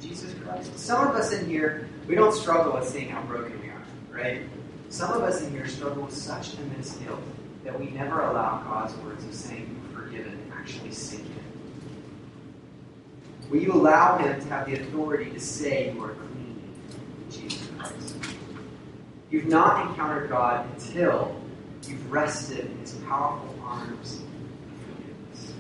Jesus 0.02 0.34
Christ? 0.44 0.78
Some 0.78 1.08
of 1.08 1.16
us 1.16 1.32
in 1.32 1.50
here, 1.50 1.88
we 2.06 2.16
don't 2.16 2.34
struggle 2.34 2.74
with 2.74 2.88
seeing 2.88 3.10
how 3.10 3.22
broken 3.24 3.60
we 3.62 3.70
are, 3.70 3.84
right? 4.12 4.42
Some 4.90 5.14
of 5.14 5.24
us 5.24 5.42
in 5.42 5.52
here 5.52 5.68
struggle 5.68 6.04
with 6.04 6.14
such 6.14 6.56
immense 6.56 6.96
guilt 6.96 7.20
that 7.64 7.78
we 7.78 7.88
never 7.88 8.22
allow 8.22 8.64
God's 8.64 8.96
words 8.98 9.26
of 9.26 9.34
saying 9.34 9.84
you're 9.92 10.02
forgiven 10.02 10.48
actually 10.68 10.92
sink 10.92 11.26
in. 11.26 11.44
Will 13.50 13.62
you 13.62 13.72
allow 13.72 14.18
Him 14.18 14.40
to 14.42 14.48
have 14.50 14.66
the 14.66 14.74
authority 14.74 15.32
to 15.32 15.40
say 15.40 15.94
you 15.94 16.04
are 16.04 16.14
clean 16.14 16.62
in 17.22 17.32
Jesus 17.32 17.70
Christ? 17.78 18.16
You've 19.32 19.48
not 19.48 19.88
encountered 19.88 20.30
God 20.30 20.70
until 20.74 21.40
you've 21.88 22.12
rested 22.12 22.66
in 22.66 22.78
His 22.80 22.94
powerful 23.08 23.56
arms 23.64 24.16
of 24.16 24.22
forgiveness. 24.82 25.54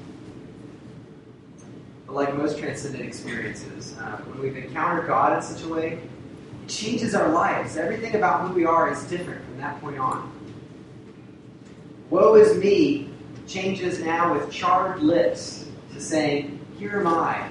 But 2.05 2.15
like 2.15 2.35
most 2.35 2.59
transcendent 2.59 3.05
experiences, 3.05 3.95
uh, 3.97 4.17
when 4.25 4.39
we've 4.39 4.57
encountered 4.57 5.07
God 5.07 5.37
in 5.37 5.41
such 5.41 5.63
a 5.63 5.69
way, 5.69 5.99
changes 6.67 7.15
our 7.15 7.29
lives. 7.29 7.77
Everything 7.77 8.15
about 8.15 8.47
who 8.47 8.53
we 8.53 8.65
are 8.65 8.91
is 8.91 9.03
different 9.05 9.43
from 9.45 9.57
that 9.57 9.79
point 9.81 9.97
on. 9.97 10.31
Woe 12.09 12.35
is 12.35 12.57
me 12.57 13.09
changes 13.47 13.99
now 13.99 14.33
with 14.33 14.51
charred 14.51 15.01
lips 15.01 15.65
to 15.93 16.01
saying, 16.01 16.59
Here 16.77 16.99
am 16.99 17.07
I, 17.07 17.49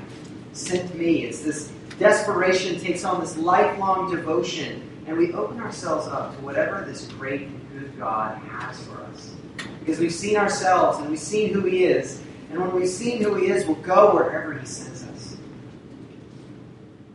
sent 0.52 0.94
me. 0.94 1.24
It's 1.24 1.40
this 1.40 1.72
desperation 1.98 2.78
takes 2.78 3.04
on 3.04 3.20
this 3.20 3.36
lifelong 3.36 4.14
devotion, 4.14 4.82
and 5.06 5.16
we 5.16 5.32
open 5.32 5.60
ourselves 5.60 6.06
up 6.06 6.36
to 6.36 6.42
whatever 6.42 6.84
this 6.84 7.06
great 7.12 7.42
and 7.42 7.72
good 7.72 7.98
God 7.98 8.38
has 8.38 8.82
for 8.84 9.00
us. 9.02 9.34
Because 9.80 9.98
we've 9.98 10.12
seen 10.12 10.36
ourselves 10.36 10.98
and 10.98 11.08
we've 11.08 11.18
seen 11.18 11.52
who 11.52 11.62
He 11.62 11.84
is, 11.84 12.22
and 12.50 12.60
when 12.60 12.74
we've 12.74 12.88
seen 12.88 13.22
who 13.22 13.34
He 13.34 13.48
is, 13.48 13.66
we'll 13.66 13.76
go 13.76 14.14
wherever 14.14 14.52
He 14.58 14.66
sends. 14.66 14.95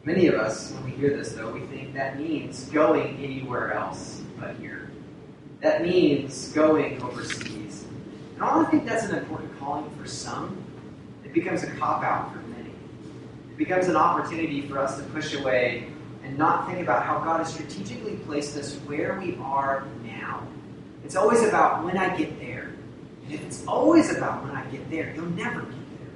Many 0.03 0.25
of 0.27 0.35
us, 0.35 0.71
when 0.71 0.85
we 0.85 0.91
hear 0.91 1.15
this, 1.15 1.33
though, 1.33 1.51
we 1.51 1.59
think 1.67 1.93
that 1.93 2.17
means 2.17 2.65
going 2.69 3.23
anywhere 3.23 3.73
else 3.73 4.21
but 4.39 4.55
here. 4.55 4.89
That 5.59 5.83
means 5.83 6.51
going 6.53 6.99
overseas. 7.03 7.85
And 8.33 8.43
I 8.43 8.63
think 8.65 8.85
that's 8.85 9.05
an 9.05 9.15
important 9.15 9.59
calling 9.59 9.87
for 9.91 10.07
some. 10.07 10.57
It 11.23 11.33
becomes 11.33 11.61
a 11.61 11.67
cop 11.75 12.03
out 12.03 12.33
for 12.33 12.39
many. 12.39 12.71
It 13.51 13.57
becomes 13.57 13.89
an 13.89 13.95
opportunity 13.95 14.63
for 14.63 14.79
us 14.79 14.97
to 14.97 15.03
push 15.03 15.35
away 15.35 15.87
and 16.23 16.35
not 16.35 16.67
think 16.67 16.79
about 16.79 17.05
how 17.05 17.19
God 17.19 17.37
has 17.37 17.53
strategically 17.53 18.15
placed 18.25 18.57
us 18.57 18.77
where 18.87 19.19
we 19.19 19.35
are 19.35 19.85
now. 20.03 20.47
It's 21.05 21.15
always 21.15 21.43
about 21.43 21.83
when 21.85 21.95
I 21.99 22.17
get 22.17 22.39
there. 22.39 22.73
And 23.25 23.33
if 23.33 23.43
it's 23.43 23.63
always 23.67 24.15
about 24.17 24.43
when 24.43 24.55
I 24.55 24.65
get 24.71 24.89
there, 24.89 25.13
you'll 25.15 25.25
never 25.27 25.61
get 25.61 25.99
there. 25.99 26.09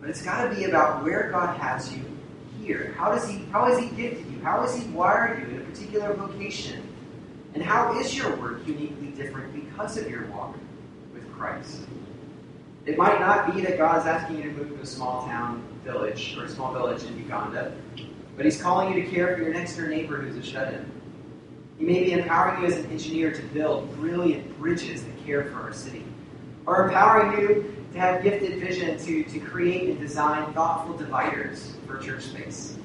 But 0.00 0.10
it's 0.10 0.22
got 0.22 0.48
to 0.48 0.54
be 0.54 0.64
about 0.64 1.02
where 1.02 1.32
God 1.32 1.58
has 1.58 1.92
you 1.92 2.13
here. 2.60 2.94
How 2.98 3.10
does 3.10 3.28
He 3.28 3.44
how 3.50 3.66
has 3.66 3.78
He 3.78 3.88
gifted 3.96 4.26
you? 4.30 4.40
How 4.42 4.62
has 4.62 4.76
He 4.76 4.86
wired 4.90 5.40
you 5.40 5.56
in 5.56 5.62
a 5.62 5.64
particular 5.64 6.14
vocation? 6.14 6.82
And 7.54 7.62
how 7.62 7.98
is 7.98 8.16
your 8.16 8.34
work 8.36 8.66
uniquely 8.66 9.08
different 9.08 9.54
because 9.54 9.96
of 9.96 10.10
your 10.10 10.26
walk 10.26 10.56
with 11.12 11.30
Christ? 11.32 11.82
It 12.86 12.98
might 12.98 13.20
not 13.20 13.54
be 13.54 13.60
that 13.62 13.78
God 13.78 14.00
is 14.00 14.06
asking 14.06 14.36
you 14.36 14.42
to 14.42 14.50
move 14.50 14.76
to 14.76 14.82
a 14.82 14.86
small 14.86 15.24
town 15.26 15.62
village 15.84 16.36
or 16.36 16.44
a 16.44 16.48
small 16.48 16.72
village 16.72 17.04
in 17.04 17.16
Uganda, 17.16 17.72
but 18.36 18.44
He's 18.44 18.60
calling 18.60 18.92
you 18.92 19.02
to 19.02 19.10
care 19.10 19.36
for 19.36 19.42
your 19.42 19.52
next 19.52 19.76
door 19.76 19.86
neighbor 19.86 20.16
who's 20.16 20.36
a 20.36 20.42
shut 20.42 20.74
in. 20.74 20.90
He 21.78 21.84
may 21.84 22.04
be 22.04 22.12
empowering 22.12 22.62
you 22.62 22.68
as 22.68 22.76
an 22.78 22.90
engineer 22.90 23.32
to 23.32 23.42
build 23.48 23.94
brilliant 23.96 24.58
bridges 24.58 25.04
that 25.04 25.24
care 25.24 25.44
for 25.44 25.60
our 25.60 25.72
city, 25.72 26.04
or 26.66 26.88
empowering 26.88 27.40
you 27.40 27.83
to 27.94 28.00
have 28.00 28.24
gifted 28.24 28.58
vision 28.58 28.98
to, 28.98 29.22
to 29.22 29.38
create 29.38 29.88
and 29.88 30.00
design 30.00 30.52
thoughtful 30.52 30.96
dividers 30.96 31.74
for 31.86 31.98
church 31.98 32.24
space. 32.24 32.76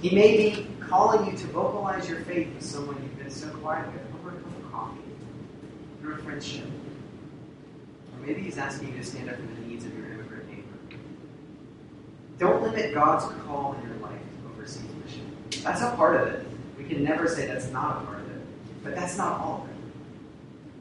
He 0.00 0.14
may 0.14 0.36
be 0.36 0.66
calling 0.80 1.30
you 1.30 1.36
to 1.36 1.46
vocalize 1.48 2.08
your 2.08 2.20
faith 2.20 2.48
with 2.54 2.64
someone 2.64 2.96
you've 2.96 3.18
been 3.18 3.30
so 3.30 3.48
quiet 3.56 3.86
with 3.92 4.02
over 4.18 4.30
a 4.30 4.40
cup 4.40 4.56
of 4.56 4.72
coffee, 4.72 5.00
through 6.00 6.14
a 6.14 6.18
friendship. 6.18 6.64
Or 6.64 8.26
maybe 8.26 8.40
he's 8.40 8.56
asking 8.56 8.88
you 8.88 8.96
to 8.96 9.04
stand 9.04 9.28
up 9.28 9.36
for 9.36 9.42
the 9.42 9.66
needs 9.66 9.84
of 9.84 9.94
your 9.94 10.06
immigrant 10.06 10.48
neighbor. 10.48 10.98
Don't 12.38 12.62
limit 12.62 12.94
God's 12.94 13.26
call 13.42 13.74
in 13.74 13.86
your 13.86 13.98
life 13.98 14.18
to 14.18 14.50
overseas 14.50 14.82
mission. 15.04 15.30
That's 15.62 15.82
a 15.82 15.90
part 15.90 16.22
of 16.22 16.28
it. 16.28 16.46
We 16.78 16.84
can 16.84 17.04
never 17.04 17.28
say 17.28 17.46
that's 17.46 17.70
not 17.70 18.02
a 18.02 18.06
part 18.06 18.20
of 18.20 18.30
it. 18.30 18.40
But 18.82 18.94
that's 18.94 19.18
not 19.18 19.38
all 19.40 19.64
of 19.64 19.68
it. 19.68 19.76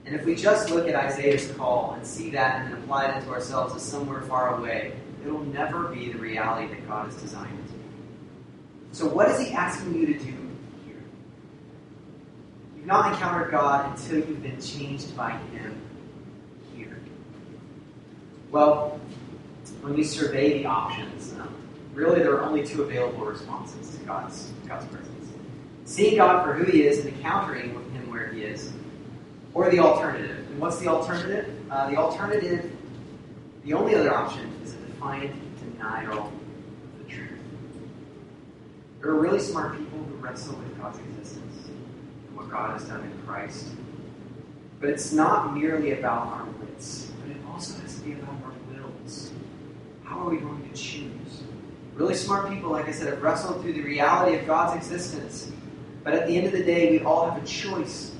And 0.05 0.15
if 0.15 0.25
we 0.25 0.35
just 0.35 0.69
look 0.69 0.87
at 0.87 0.95
Isaiah's 0.95 1.51
call 1.51 1.93
and 1.93 2.05
see 2.05 2.29
that 2.31 2.65
and 2.65 2.73
apply 2.73 3.05
it 3.05 3.21
to 3.21 3.29
ourselves 3.29 3.75
as 3.75 3.81
somewhere 3.83 4.21
far 4.21 4.57
away, 4.57 4.93
it'll 5.25 5.43
never 5.45 5.89
be 5.89 6.11
the 6.11 6.17
reality 6.17 6.73
that 6.73 6.87
God 6.87 7.05
has 7.05 7.21
designed 7.21 7.57
it 7.59 7.67
to 7.67 7.73
be. 7.73 7.79
So, 8.91 9.07
what 9.07 9.29
is 9.29 9.39
He 9.39 9.53
asking 9.53 9.93
you 9.95 10.07
to 10.07 10.13
do 10.13 10.31
here? 10.85 11.03
You've 12.75 12.87
not 12.87 13.13
encountered 13.13 13.51
God 13.51 13.91
until 13.91 14.17
you've 14.17 14.41
been 14.41 14.61
changed 14.61 15.15
by 15.15 15.31
Him 15.31 15.79
here. 16.75 16.97
Well, 18.51 18.99
when 19.81 19.93
we 19.93 20.03
survey 20.03 20.59
the 20.59 20.65
options, 20.65 21.33
um, 21.33 21.53
really 21.93 22.19
there 22.19 22.33
are 22.33 22.43
only 22.43 22.65
two 22.65 22.81
available 22.81 23.25
responses 23.25 23.95
to 23.95 24.03
God's, 24.05 24.51
God's 24.67 24.85
presence 24.87 25.09
seeing 25.89 26.17
God 26.17 26.45
for 26.45 26.53
who 26.53 26.71
He 26.71 26.83
is 26.83 26.99
and 26.99 27.15
encountering 27.15 27.71
Him 27.71 28.11
where 28.11 28.27
He 28.27 28.43
is, 28.43 28.71
or 29.53 29.69
the 29.69 29.79
alternative. 29.79 30.37
And 30.49 30.59
what's 30.59 30.79
the 30.79 30.87
alternative? 30.87 31.53
Uh, 31.69 31.89
the 31.89 31.97
alternative, 31.97 32.71
the 33.63 33.73
only 33.73 33.95
other 33.95 34.13
option, 34.13 34.51
is 34.63 34.73
a 34.73 34.77
defiant 34.77 35.33
denial 35.59 36.27
of 36.27 37.03
the 37.03 37.13
truth. 37.13 37.39
There 39.01 39.11
are 39.11 39.19
really 39.19 39.39
smart 39.39 39.77
people 39.77 39.99
who 39.99 40.15
wrestle 40.15 40.55
with 40.55 40.79
God's 40.79 40.99
existence 40.99 41.67
and 41.67 42.37
what 42.37 42.49
God 42.49 42.79
has 42.79 42.87
done 42.87 43.01
in 43.01 43.21
Christ. 43.25 43.67
But 44.79 44.89
it's 44.89 45.11
not 45.11 45.55
merely 45.55 45.91
about 45.93 46.27
our 46.27 46.45
wits, 46.61 47.11
but 47.21 47.31
it 47.31 47.41
also 47.49 47.79
has 47.81 47.99
to 47.99 48.01
be 48.01 48.13
about 48.13 48.35
our 48.45 48.53
wills. 48.73 49.31
How 50.03 50.19
are 50.19 50.29
we 50.29 50.37
going 50.37 50.69
to 50.69 50.75
choose? 50.75 51.43
Really 51.95 52.15
smart 52.15 52.49
people, 52.49 52.71
like 52.71 52.87
I 52.87 52.91
said, 52.91 53.07
have 53.07 53.21
wrestled 53.21 53.61
through 53.61 53.73
the 53.73 53.81
reality 53.81 54.37
of 54.37 54.47
God's 54.47 54.77
existence. 54.77 55.51
But 56.03 56.13
at 56.13 56.27
the 56.27 56.37
end 56.37 56.47
of 56.47 56.53
the 56.53 56.63
day, 56.63 56.91
we 56.91 57.03
all 57.03 57.29
have 57.29 57.43
a 57.43 57.45
choice. 57.45 58.15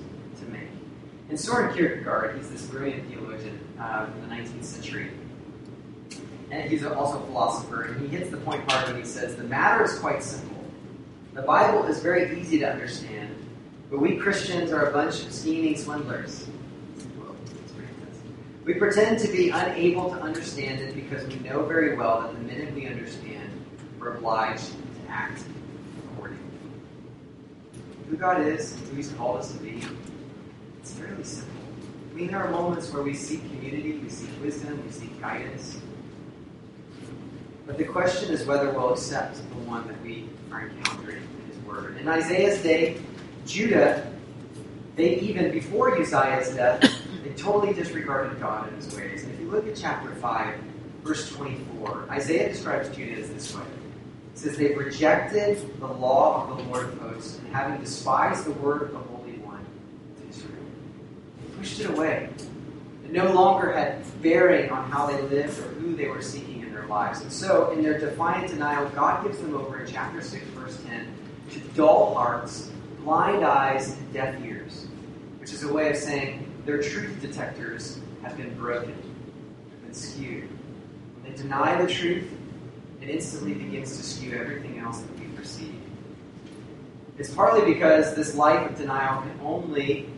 And 1.30 1.40
Soren 1.40 1.74
Kierkegaard, 1.76 2.36
he's 2.38 2.50
this 2.50 2.66
brilliant 2.66 3.08
theologian 3.08 3.60
uh, 3.80 4.08
from 4.08 4.22
the 4.22 4.36
19th 4.36 4.64
century, 4.64 5.12
and 6.50 6.70
he's 6.70 6.84
also 6.84 7.22
a 7.22 7.26
philosopher, 7.28 7.84
and 7.84 8.02
he 8.02 8.08
hits 8.08 8.32
the 8.32 8.38
point 8.38 8.70
hard 8.72 8.88
when 8.88 8.98
he 8.98 9.08
says, 9.08 9.36
The 9.36 9.44
matter 9.44 9.84
is 9.84 10.00
quite 10.00 10.24
simple. 10.24 10.64
The 11.36 11.44
Bible 11.44 11.86
is 11.86 12.00
very 12.00 12.40
easy 12.40 12.58
to 12.60 12.72
understand, 12.72 13.36
but 13.92 14.00
we 14.00 14.18
Christians 14.18 14.72
are 14.72 14.90
a 14.90 14.92
bunch 14.92 15.24
of 15.24 15.32
scheming 15.32 15.78
swindlers. 15.78 16.48
We 18.66 18.74
pretend 18.76 19.20
to 19.20 19.28
be 19.28 19.50
unable 19.50 20.10
to 20.10 20.16
understand 20.22 20.82
it 20.82 20.94
because 20.94 21.26
we 21.28 21.36
know 21.36 21.64
very 21.64 21.96
well 21.96 22.22
that 22.22 22.34
the 22.34 22.40
minute 22.40 22.74
we 22.74 22.88
understand, 22.88 23.50
we're 24.00 24.16
obliged 24.16 24.66
to 24.66 25.12
act 25.12 25.44
accordingly. 26.14 26.44
Who 28.10 28.18
God 28.18 28.42
is, 28.42 28.76
who 28.90 28.96
He's 28.96 29.12
called 29.14 29.40
us 29.40 29.52
to 29.54 29.58
be, 29.60 29.82
it's 30.90 30.98
fairly 30.98 31.24
simple. 31.24 31.54
I 32.12 32.16
mean, 32.16 32.28
there 32.28 32.44
are 32.44 32.50
moments 32.50 32.92
where 32.92 33.04
we 33.04 33.14
seek 33.14 33.42
community, 33.42 33.94
we 34.00 34.10
seek 34.10 34.30
wisdom, 34.42 34.84
we 34.84 34.92
seek 34.92 35.22
guidance. 35.22 35.78
But 37.68 37.78
the 37.78 37.84
question 37.84 38.34
is 38.34 38.46
whether 38.46 38.72
we'll 38.72 38.94
accept 38.94 39.36
the 39.36 39.58
one 39.70 39.88
that 39.88 40.02
we 40.02 40.28
are 40.52 40.68
encountering 40.68 41.18
in 41.18 41.54
His 41.54 41.64
Word. 41.64 41.98
In 41.98 42.08
Isaiah's 42.08 42.64
day, 42.64 42.98
Judah, 43.46 44.12
they 44.96 45.20
even, 45.20 45.52
before 45.52 45.96
Uzziah's 45.96 46.56
death, 46.56 46.82
they 47.24 47.34
totally 47.34 47.74
disregarded 47.74 48.40
God 48.40 48.68
and 48.68 48.84
His 48.84 48.96
ways. 48.96 49.24
And 49.24 49.34
if 49.34 49.40
you 49.40 49.52
look 49.52 49.68
at 49.68 49.76
chapter 49.76 50.14
5, 50.16 50.56
verse 51.04 51.30
24, 51.30 52.08
Isaiah 52.10 52.50
describes 52.50 52.90
Judah 52.96 53.22
as 53.22 53.30
this 53.30 53.56
way. 53.56 53.62
It 54.34 54.40
says, 54.40 54.58
They've 54.58 54.78
rejected 54.78 55.80
the 55.80 55.88
law 55.88 56.50
of 56.50 56.58
the 56.58 56.64
Lord 56.64 56.86
of 56.88 56.98
hosts, 57.00 57.38
and 57.38 57.54
having 57.54 57.80
despised 57.80 58.46
the 58.46 58.54
word 58.54 58.82
of 58.82 58.92
the 58.94 59.00
Israel, 59.00 59.19
pushed 61.60 61.82
it 61.82 61.90
away. 61.90 62.30
It 63.04 63.12
no 63.12 63.32
longer 63.34 63.74
had 63.74 64.04
bearing 64.22 64.70
on 64.72 64.90
how 64.90 65.08
they 65.08 65.22
lived 65.24 65.60
or 65.60 65.70
who 65.80 65.96
they 65.96 66.08
were 66.08 66.22
seeking 66.22 66.62
in 66.62 66.74
their 66.74 66.86
lives. 66.88 67.22
And 67.22 67.32
so, 67.32 67.72
in 67.72 67.84
their 67.84 68.00
defiant 68.00 68.50
denial, 68.50 68.90
God 68.90 69.24
gives 69.24 69.40
them 69.40 69.56
over 69.56 69.82
in 69.82 69.92
chapter 69.92 70.22
6, 70.22 70.44
verse 70.48 70.82
10, 70.84 71.08
to 71.52 71.60
dull 71.76 72.14
hearts, 72.14 72.72
blind 73.04 73.44
eyes, 73.44 73.98
and 73.98 74.14
deaf 74.14 74.42
ears, 74.44 74.88
which 75.40 75.54
is 75.54 75.64
a 75.64 75.74
way 75.74 75.90
of 75.90 75.98
saying 75.98 76.50
their 76.66 76.82
truth 76.82 77.22
detectors 77.22 78.00
have 78.24 78.38
been 78.38 78.54
broken, 78.56 78.92
have 78.92 79.84
been 79.84 79.94
skewed. 79.94 80.50
When 81.22 81.32
they 81.32 81.38
deny 81.42 81.82
the 81.82 81.92
truth, 81.92 82.30
it 83.02 83.10
instantly 83.10 83.54
begins 83.54 83.98
to 83.98 84.04
skew 84.04 84.38
everything 84.38 84.80
else 84.80 85.02
that 85.02 85.20
we 85.20 85.26
perceive. 85.36 85.76
It's 87.18 87.34
partly 87.34 87.74
because 87.74 88.16
this 88.16 88.36
life 88.36 88.70
of 88.70 88.78
denial 88.78 89.22
can 89.22 89.40
only 89.44 90.10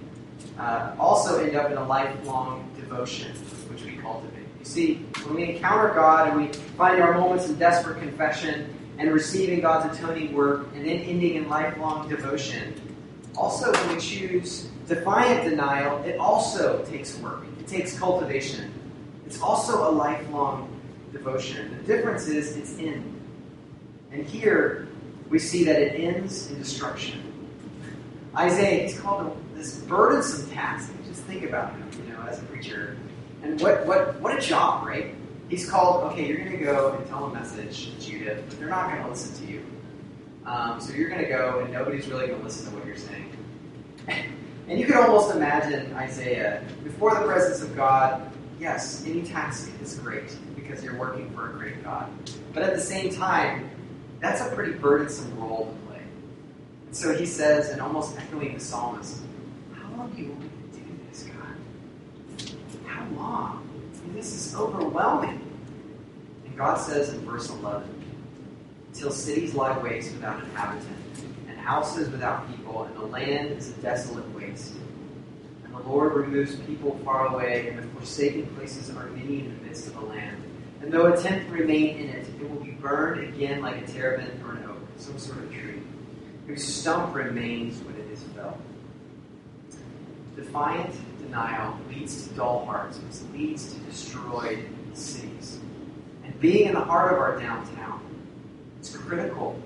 uh, 0.57 0.95
also 0.99 1.43
end 1.43 1.55
up 1.55 1.71
in 1.71 1.77
a 1.77 1.85
lifelong 1.85 2.69
devotion, 2.75 3.31
which 3.69 3.83
we 3.83 3.97
cultivate. 3.97 4.45
You 4.59 4.65
see, 4.65 4.95
when 5.25 5.35
we 5.35 5.55
encounter 5.55 5.93
God 5.93 6.29
and 6.29 6.41
we 6.41 6.53
find 6.77 7.01
our 7.01 7.17
moments 7.17 7.49
in 7.49 7.55
desperate 7.57 7.99
confession 7.99 8.73
and 8.97 9.11
receiving 9.11 9.61
God's 9.61 9.97
atoning 9.97 10.33
work 10.33 10.67
and 10.75 10.85
then 10.85 10.97
ending 10.97 11.35
in 11.35 11.49
lifelong 11.49 12.07
devotion, 12.07 12.79
also 13.35 13.71
when 13.71 13.95
we 13.95 14.01
choose 14.01 14.67
defiant 14.87 15.49
denial, 15.49 16.03
it 16.03 16.19
also 16.19 16.83
takes 16.85 17.17
work. 17.19 17.43
It 17.59 17.67
takes 17.67 17.97
cultivation. 17.97 18.71
It's 19.25 19.41
also 19.41 19.89
a 19.89 19.91
lifelong 19.91 20.67
devotion. 21.11 21.77
The 21.77 21.95
difference 21.95 22.27
is 22.27 22.57
it's 22.57 22.77
in. 22.77 23.19
And 24.11 24.25
here 24.25 24.89
we 25.29 25.39
see 25.39 25.63
that 25.63 25.81
it 25.81 25.99
ends 25.99 26.51
in 26.51 26.59
destruction. 26.59 27.23
Isaiah, 28.35 28.87
he's 28.87 28.99
called 28.99 29.37
this 29.62 29.76
burdensome 29.82 30.50
task. 30.50 30.91
Just 31.08 31.21
think 31.24 31.43
about 31.43 31.71
him, 31.74 31.88
you 32.04 32.13
know, 32.13 32.21
as 32.24 32.39
a 32.39 32.43
preacher. 32.45 32.97
And 33.43 33.62
what 33.62 33.86
what 33.86 34.19
what 34.19 34.38
a 34.38 34.41
job, 34.41 34.88
right? 34.88 35.13
He's 35.50 35.69
called, 35.69 36.12
okay, 36.12 36.28
you're 36.28 36.38
going 36.38 36.52
to 36.52 36.58
go 36.58 36.95
and 36.97 37.06
tell 37.08 37.26
a 37.26 37.34
message 37.34 37.91
to 37.91 38.00
Judah, 38.00 38.41
but 38.47 38.58
they're 38.58 38.69
not 38.69 38.89
going 38.89 39.04
to 39.04 39.10
listen 39.10 39.45
to 39.45 39.52
you. 39.52 39.65
Um, 40.45 40.80
so 40.80 40.93
you're 40.93 41.10
going 41.10 41.21
to 41.21 41.28
go, 41.28 41.60
and 41.60 41.74
nobody's 41.74 42.08
really 42.08 42.28
going 42.28 42.39
to 42.39 42.45
listen 42.45 42.71
to 42.71 42.78
what 42.78 42.88
you're 42.88 42.95
saying. 42.95 43.36
and 44.08 44.80
you 44.80 44.86
can 44.86 44.95
almost 44.95 45.36
imagine 45.36 45.93
Isaiah 45.93 46.63
before 46.86 47.13
the 47.15 47.26
presence 47.26 47.62
of 47.62 47.76
God. 47.76 48.32
Yes, 48.60 49.06
any 49.06 49.24
task 49.24 49.69
is 49.82 49.95
great 50.00 50.36
because 50.56 50.84
you're 50.84 50.97
working 50.97 51.30
for 51.32 51.50
a 51.50 51.54
great 51.54 51.84
God. 51.84 52.10
But 52.54 52.63
at 52.63 52.74
the 52.74 52.82
same 52.82 53.13
time, 53.13 53.69
that's 54.21 54.39
a 54.41 54.56
pretty 54.56 54.74
burdensome 54.74 55.38
role 55.38 55.65
to 55.65 55.91
play. 55.91 56.04
And 56.88 56.95
so 56.95 57.13
he 57.13 57.26
says, 57.26 57.69
and 57.69 57.82
almost 57.82 58.17
echoing 58.17 58.54
the 58.54 58.60
psalmist, 58.60 59.21
long 60.01 60.17
you 60.17 60.29
want 60.29 60.41
me 60.41 60.49
to 60.73 60.79
do 60.79 60.99
this, 61.09 61.23
God? 61.23 62.87
How 62.87 63.05
long? 63.15 63.67
This 64.13 64.33
is 64.33 64.55
overwhelming. 64.55 65.39
And 66.45 66.57
God 66.57 66.75
says 66.75 67.13
in 67.13 67.19
verse 67.21 67.49
11, 67.49 67.87
Till 68.93 69.11
cities 69.11 69.53
lie 69.53 69.77
waste 69.77 70.13
without 70.13 70.43
inhabitant, 70.43 70.97
and 71.47 71.57
houses 71.57 72.09
without 72.09 72.47
people, 72.49 72.83
and 72.83 72.95
the 72.95 73.05
land 73.05 73.51
is 73.51 73.69
a 73.69 73.73
desolate 73.81 74.27
waste. 74.35 74.73
And 75.63 75.73
the 75.73 75.79
Lord 75.79 76.13
removes 76.13 76.55
people 76.55 76.99
far 77.05 77.27
away, 77.27 77.69
and 77.69 77.77
the 77.77 77.83
forsaken 77.99 78.47
places 78.55 78.89
are 78.89 79.07
many 79.11 79.41
in 79.41 79.55
the 79.57 79.65
midst 79.65 79.87
of 79.87 79.93
the 79.93 80.01
land. 80.01 80.37
And 80.81 80.91
though 80.91 81.13
a 81.13 81.17
tenth 81.21 81.47
remain 81.49 81.97
in 81.97 82.09
it, 82.09 82.27
it 82.27 82.49
will 82.49 82.63
be 82.63 82.71
burned 82.71 83.23
again 83.35 83.61
like 83.61 83.77
a 83.77 83.87
terebinth 83.87 84.43
or 84.43 84.53
an 84.53 84.65
oak, 84.65 84.79
some 84.97 85.19
sort 85.19 85.37
of 85.37 85.53
tree, 85.53 85.81
whose 86.47 86.63
stump 86.63 87.13
remains 87.13 87.81
when 87.83 87.95
it 87.95 88.11
is 88.11 88.23
felled. 88.35 88.59
Defiant 90.36 90.94
denial 91.22 91.78
leads 91.89 92.28
to 92.28 92.34
dull 92.34 92.65
hearts, 92.65 93.00
which 93.00 93.32
leads 93.34 93.74
to 93.74 93.80
destroyed 93.82 94.67
cities. 94.94 95.60
And 96.24 96.39
being 96.39 96.67
in 96.67 96.74
the 96.74 96.82
heart 96.82 97.13
of 97.13 97.20
our 97.20 97.39
downtown, 97.39 98.02
it's 98.80 98.96
critical 98.96 99.62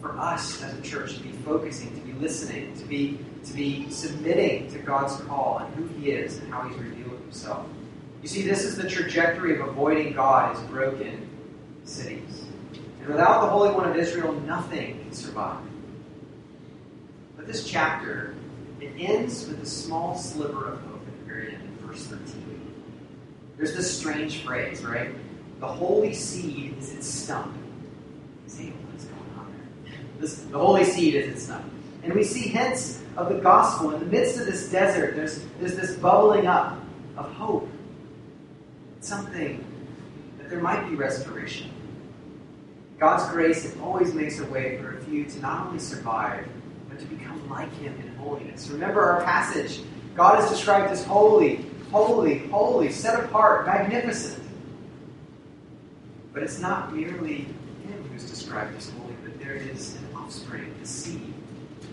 for 0.00 0.18
us 0.18 0.62
as 0.62 0.78
a 0.78 0.82
church 0.82 1.16
to 1.16 1.22
be 1.22 1.32
focusing, 1.32 1.94
to 1.98 2.06
be 2.06 2.12
listening, 2.14 2.76
to 2.78 2.84
be 2.84 3.18
to 3.44 3.52
be 3.52 3.90
submitting 3.90 4.70
to 4.70 4.78
God's 4.78 5.16
call 5.22 5.58
and 5.58 5.74
who 5.74 5.86
He 5.98 6.10
is 6.10 6.38
and 6.38 6.52
how 6.52 6.66
He's 6.66 6.78
revealed 6.78 7.20
Himself. 7.20 7.66
You 8.22 8.28
see, 8.28 8.42
this 8.42 8.64
is 8.64 8.76
the 8.76 8.88
trajectory 8.88 9.58
of 9.58 9.68
avoiding 9.68 10.14
God 10.14 10.56
is 10.56 10.62
broken 10.64 11.28
cities. 11.84 12.44
And 13.00 13.08
without 13.08 13.42
the 13.42 13.48
Holy 13.48 13.70
One 13.70 13.88
of 13.88 13.96
Israel, 13.96 14.32
nothing 14.32 14.98
can 15.00 15.12
survive. 15.12 15.58
But 17.36 17.46
this 17.46 17.68
chapter, 17.68 18.34
it 18.80 18.92
ends 18.98 19.46
with 19.46 19.62
a 19.62 19.66
small 19.66 20.16
sliver 20.16 20.72
of 20.72 20.80
hope 20.82 21.00
at 21.06 21.18
the 21.18 21.24
very 21.24 21.54
end 21.54 21.62
in 21.62 21.86
verse 21.86 22.06
13. 22.06 22.54
There's 23.56 23.74
this 23.74 23.98
strange 23.98 24.38
phrase, 24.38 24.84
right? 24.84 25.14
The 25.60 25.66
holy 25.66 26.12
seed 26.12 26.76
is 26.78 26.92
its 26.92 27.06
stump. 27.06 27.56
What's 28.44 28.58
going 28.58 29.30
on 29.38 29.54
there? 29.84 29.94
This, 30.18 30.40
the 30.40 30.58
holy 30.58 30.84
seed 30.84 31.14
is 31.14 31.28
its 31.28 31.48
name. 31.48 31.70
And 32.02 32.12
we 32.12 32.24
see 32.24 32.48
hints 32.48 33.00
of 33.16 33.28
the 33.30 33.36
gospel. 33.36 33.92
In 33.92 34.00
the 34.00 34.06
midst 34.06 34.38
of 34.38 34.46
this 34.46 34.70
desert, 34.70 35.16
there's, 35.16 35.42
there's 35.58 35.74
this 35.74 35.96
bubbling 35.96 36.46
up 36.46 36.78
of 37.16 37.32
hope. 37.32 37.68
Something 39.00 39.64
that 40.38 40.50
there 40.50 40.60
might 40.60 40.88
be 40.88 40.96
restoration. 40.96 41.70
God's 42.98 43.30
grace 43.32 43.64
it 43.64 43.78
always 43.80 44.14
makes 44.14 44.38
a 44.38 44.46
way 44.46 44.78
for 44.78 44.96
a 44.96 45.00
few 45.04 45.24
to 45.24 45.40
not 45.40 45.66
only 45.66 45.78
survive, 45.78 46.46
but 46.88 46.98
to 46.98 47.06
become 47.06 47.48
like 47.48 47.72
Him 47.78 47.94
holiness. 48.24 48.68
Remember 48.68 49.02
our 49.02 49.22
passage. 49.22 49.80
God 50.16 50.42
is 50.42 50.50
described 50.50 50.90
as 50.90 51.04
holy, 51.04 51.66
holy, 51.90 52.38
holy, 52.48 52.90
set 52.90 53.22
apart, 53.24 53.66
magnificent. 53.66 54.42
But 56.32 56.42
it's 56.42 56.58
not 56.58 56.94
merely 56.94 57.46
Him 57.86 58.08
who's 58.10 58.28
described 58.28 58.76
as 58.76 58.90
holy, 58.90 59.14
but 59.22 59.38
there 59.38 59.54
is 59.54 59.96
an 59.96 60.16
offspring, 60.16 60.74
a 60.82 60.86
seed. 60.86 61.32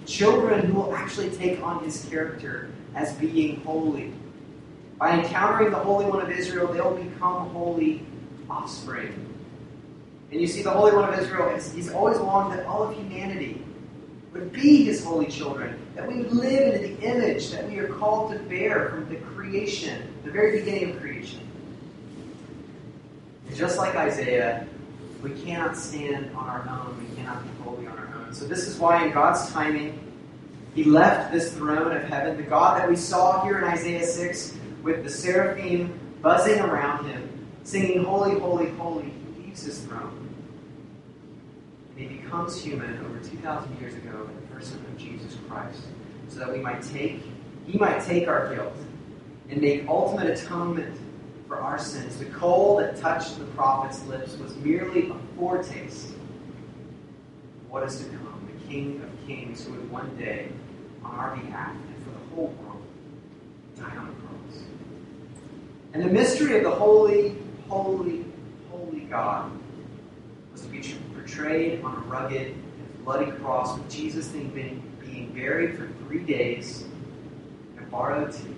Children 0.05 0.65
who 0.65 0.73
will 0.73 0.95
actually 0.95 1.29
take 1.31 1.61
on 1.61 1.83
His 1.83 2.05
character 2.05 2.71
as 2.95 3.13
being 3.15 3.61
holy. 3.61 4.13
By 4.97 5.19
encountering 5.19 5.71
the 5.71 5.77
Holy 5.77 6.05
One 6.05 6.21
of 6.21 6.29
Israel, 6.29 6.67
they'll 6.71 6.95
become 6.95 7.49
holy 7.49 8.05
offspring. 8.49 9.27
And 10.31 10.39
you 10.39 10.47
see, 10.47 10.61
the 10.61 10.71
Holy 10.71 10.93
One 10.93 11.11
of 11.11 11.19
Israel, 11.19 11.49
he's 11.57 11.91
always 11.91 12.17
longed 12.17 12.57
that 12.57 12.65
all 12.65 12.83
of 12.83 12.95
humanity 12.95 13.63
would 14.33 14.51
be 14.53 14.83
his 14.85 15.03
holy 15.03 15.25
children, 15.27 15.77
that 15.95 16.07
we 16.07 16.23
live 16.23 16.73
into 16.73 16.95
the 16.95 17.01
image 17.01 17.51
that 17.51 17.69
we 17.69 17.79
are 17.79 17.87
called 17.87 18.31
to 18.31 18.39
bear 18.39 18.89
from 18.89 19.09
the 19.09 19.17
creation, 19.17 20.13
the 20.23 20.31
very 20.31 20.59
beginning 20.59 20.91
of 20.91 21.01
creation. 21.01 21.41
And 23.47 23.55
just 23.55 23.77
like 23.77 23.95
Isaiah, 23.95 24.65
we 25.21 25.31
cannot 25.31 25.75
stand 25.75 26.33
on 26.35 26.47
our 26.47 26.67
own, 26.69 27.05
we 27.07 27.15
cannot 27.15 27.43
be 27.43 27.49
holy 27.63 27.87
on 27.87 27.97
our 27.97 28.07
own. 28.19 28.33
So, 28.33 28.45
this 28.45 28.67
is 28.67 28.77
why, 28.79 29.05
in 29.05 29.11
God's 29.11 29.51
timing, 29.51 29.99
he 30.73 30.85
left 30.85 31.33
this 31.33 31.53
throne 31.53 31.95
of 31.95 32.03
heaven, 32.03 32.37
the 32.37 32.43
God 32.43 32.79
that 32.79 32.89
we 32.89 32.95
saw 32.95 33.43
here 33.43 33.57
in 33.57 33.65
Isaiah 33.65 34.05
6, 34.05 34.57
with 34.83 35.03
the 35.03 35.09
seraphim 35.09 35.99
buzzing 36.21 36.59
around 36.61 37.05
him, 37.07 37.29
singing, 37.63 38.05
Holy, 38.05 38.39
Holy, 38.39 38.69
Holy, 38.71 39.03
he 39.35 39.43
leaves 39.43 39.63
his 39.63 39.79
throne. 39.81 40.29
And 41.97 42.09
he 42.09 42.17
becomes 42.17 42.59
human 42.61 43.05
over 43.05 43.19
2,000 43.19 43.79
years 43.79 43.93
ago 43.95 44.29
person 44.61 44.85
of 44.85 44.97
Jesus 44.97 45.37
Christ, 45.49 45.81
so 46.29 46.37
that 46.37 46.53
we 46.53 46.59
might 46.59 46.83
take, 46.83 47.23
he 47.65 47.79
might 47.79 47.99
take 48.03 48.27
our 48.27 48.53
guilt 48.53 48.75
and 49.49 49.59
make 49.59 49.87
ultimate 49.87 50.27
atonement 50.27 50.95
for 51.47 51.57
our 51.57 51.79
sins. 51.79 52.19
The 52.19 52.25
coal 52.25 52.77
that 52.77 52.95
touched 52.95 53.39
the 53.39 53.45
prophet's 53.45 54.05
lips 54.05 54.37
was 54.37 54.55
merely 54.57 55.09
a 55.09 55.15
foretaste 55.35 56.09
of 56.09 56.19
what 57.69 57.81
is 57.83 58.03
to 58.03 58.09
come, 58.09 58.47
the 58.53 58.71
King 58.71 59.01
of 59.01 59.27
Kings 59.27 59.65
who 59.65 59.71
would 59.71 59.89
one 59.91 60.15
day, 60.15 60.49
on 61.03 61.15
our 61.15 61.35
behalf 61.35 61.71
and 61.71 62.03
for 62.03 62.11
the 62.11 62.35
whole 62.35 62.53
world, 62.61 62.83
die 63.79 63.97
on 63.97 64.09
the 64.09 64.13
cross. 64.13 64.63
And 65.93 66.03
the 66.03 66.13
mystery 66.13 66.57
of 66.57 66.63
the 66.65 66.69
holy, 66.69 67.35
holy, 67.67 68.25
holy 68.69 68.99
God 69.09 69.51
was 70.51 70.61
to 70.61 70.67
be 70.67 70.83
portrayed 71.15 71.83
on 71.83 71.95
a 71.95 71.99
rugged 72.01 72.53
bloody 73.03 73.31
cross 73.31 73.77
with 73.77 73.89
Jesus 73.89 74.27
being, 74.29 74.81
being 75.03 75.31
buried 75.33 75.77
for 75.77 75.87
three 76.05 76.19
days 76.19 76.85
in 77.77 77.83
a 77.83 77.87
borrowed 77.87 78.31
tomb. 78.31 78.57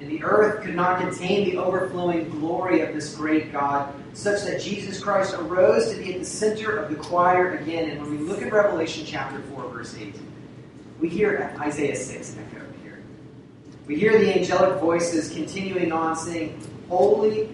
And 0.00 0.10
the 0.10 0.22
earth 0.22 0.62
could 0.62 0.74
not 0.74 1.00
contain 1.00 1.48
the 1.48 1.56
overflowing 1.56 2.28
glory 2.28 2.82
of 2.82 2.94
this 2.94 3.14
great 3.14 3.50
God, 3.50 3.94
such 4.12 4.42
that 4.42 4.60
Jesus 4.60 5.02
Christ 5.02 5.34
arose 5.34 5.90
to 5.92 5.98
be 5.98 6.12
at 6.14 6.20
the 6.20 6.26
center 6.26 6.76
of 6.76 6.90
the 6.90 6.96
choir 6.96 7.56
again. 7.56 7.90
And 7.90 8.02
when 8.02 8.10
we 8.10 8.18
look 8.18 8.42
at 8.42 8.52
Revelation 8.52 9.06
chapter 9.06 9.40
4, 9.40 9.68
verse 9.70 9.96
8, 9.98 10.14
we 11.00 11.08
hear 11.08 11.54
Isaiah 11.60 11.96
6 11.96 12.36
echo 12.36 12.64
here. 12.82 13.02
We 13.86 13.96
hear 13.96 14.18
the 14.18 14.34
angelic 14.34 14.80
voices 14.80 15.30
continuing 15.32 15.92
on 15.92 16.14
saying, 16.14 16.60
Holy, 16.90 17.48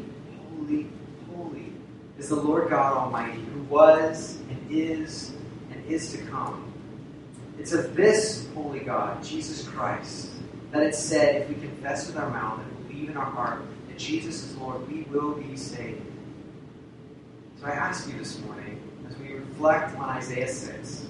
holy, 0.50 0.88
holy 1.33 1.72
is 2.18 2.28
the 2.28 2.37
Lord 2.37 2.70
God 2.70 2.96
Almighty, 2.96 3.40
who 3.40 3.62
was 3.62 4.38
and 4.50 4.62
is 4.72 5.32
and 5.70 5.85
is 5.87 6.12
to 6.12 6.18
come. 6.26 6.72
It's 7.58 7.72
of 7.72 7.94
this 7.94 8.48
holy 8.54 8.80
God, 8.80 9.22
Jesus 9.22 9.68
Christ, 9.68 10.30
that 10.70 10.82
it's 10.82 10.98
said, 10.98 11.42
if 11.42 11.48
we 11.48 11.54
confess 11.54 12.06
with 12.06 12.16
our 12.16 12.30
mouth 12.30 12.61
and 12.61 12.88
believe 12.88 13.11
in 13.11 13.16
our 13.16 13.30
heart 13.30 13.62
that 13.88 13.98
Jesus 13.98 14.44
is 14.44 14.56
Lord, 14.56 14.90
we 14.90 15.02
will 15.02 15.35
be 15.35 15.56
saved. 15.56 16.00
So 17.61 17.66
I 17.66 17.70
ask 17.70 18.08
you 18.08 18.18
this 18.18 18.40
morning, 18.40 18.80
as 19.08 19.16
we 19.18 19.35
reflect 19.35 19.96
on 19.96 20.08
Isaiah 20.08 20.48
6, 20.48 21.06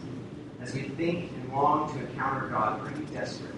as 0.60 0.74
we 0.74 0.82
think 0.82 1.30
and 1.32 1.52
long 1.52 1.92
to 1.92 2.00
encounter 2.00 2.48
God, 2.48 2.80
are 2.80 2.98
you 2.98 3.06
desperate? 3.06 3.54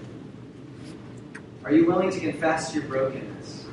Are 1.64 1.73
you 1.73 1.87
willing 1.87 2.11
to 2.11 2.21
confess 2.21 2.75
your 2.75 2.85
brokenness? 2.85 3.64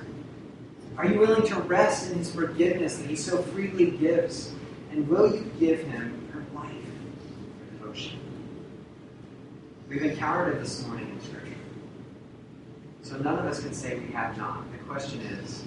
Are 0.98 1.06
you 1.06 1.20
willing 1.20 1.46
to 1.48 1.56
rest 1.62 2.12
in 2.12 2.18
His 2.18 2.34
forgiveness 2.34 2.98
that 2.98 3.08
He 3.08 3.16
so 3.16 3.42
freely 3.42 3.92
gives? 3.92 4.54
And 4.92 5.08
will 5.08 5.34
you 5.34 5.50
give 5.58 5.80
Him 5.84 6.30
your 6.34 6.44
life, 6.54 6.74
your 6.74 7.80
devotion? 7.80 8.20
We've 9.88 10.04
encountered 10.04 10.56
it 10.56 10.60
this 10.60 10.86
morning 10.86 11.10
in 11.10 11.22
Scripture. 11.22 11.56
So 13.02 13.18
none 13.18 13.40
of 13.40 13.46
us 13.46 13.62
can 13.62 13.74
say 13.74 13.98
we 13.98 14.12
have 14.12 14.38
not. 14.38 14.70
The 14.74 14.78
question 14.80 15.22
is, 15.22 15.64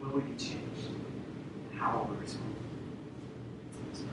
will 0.00 0.10
we 0.10 0.22
be 0.22 0.36
changed? 0.36 0.88
And 1.70 1.80
how 1.80 1.98
will 1.98 2.14
we 2.14 2.20
respond? 2.22 2.56
Let's 3.86 4.00
pray. 4.00 4.10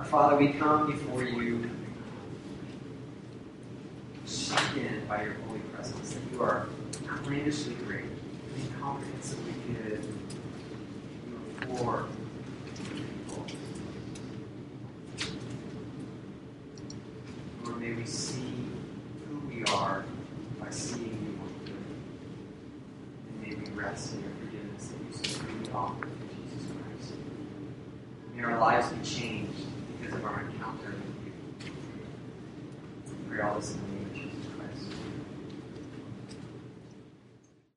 Our 0.00 0.04
Father, 0.04 0.36
we 0.36 0.54
come 0.54 0.90
before 0.90 1.22
you 1.22 1.70
struck 4.24 4.76
in 4.76 5.06
by 5.06 5.22
your 5.22 5.34
holy 5.46 5.60
presence, 5.72 6.14
that 6.14 6.20
you 6.32 6.42
are 6.42 6.66
outlandishly 7.08 7.74
great, 7.86 8.06
incomprehensibly 8.56 9.52
good, 9.68 10.04
you 11.28 11.72
are 11.72 11.76
for 11.76 12.06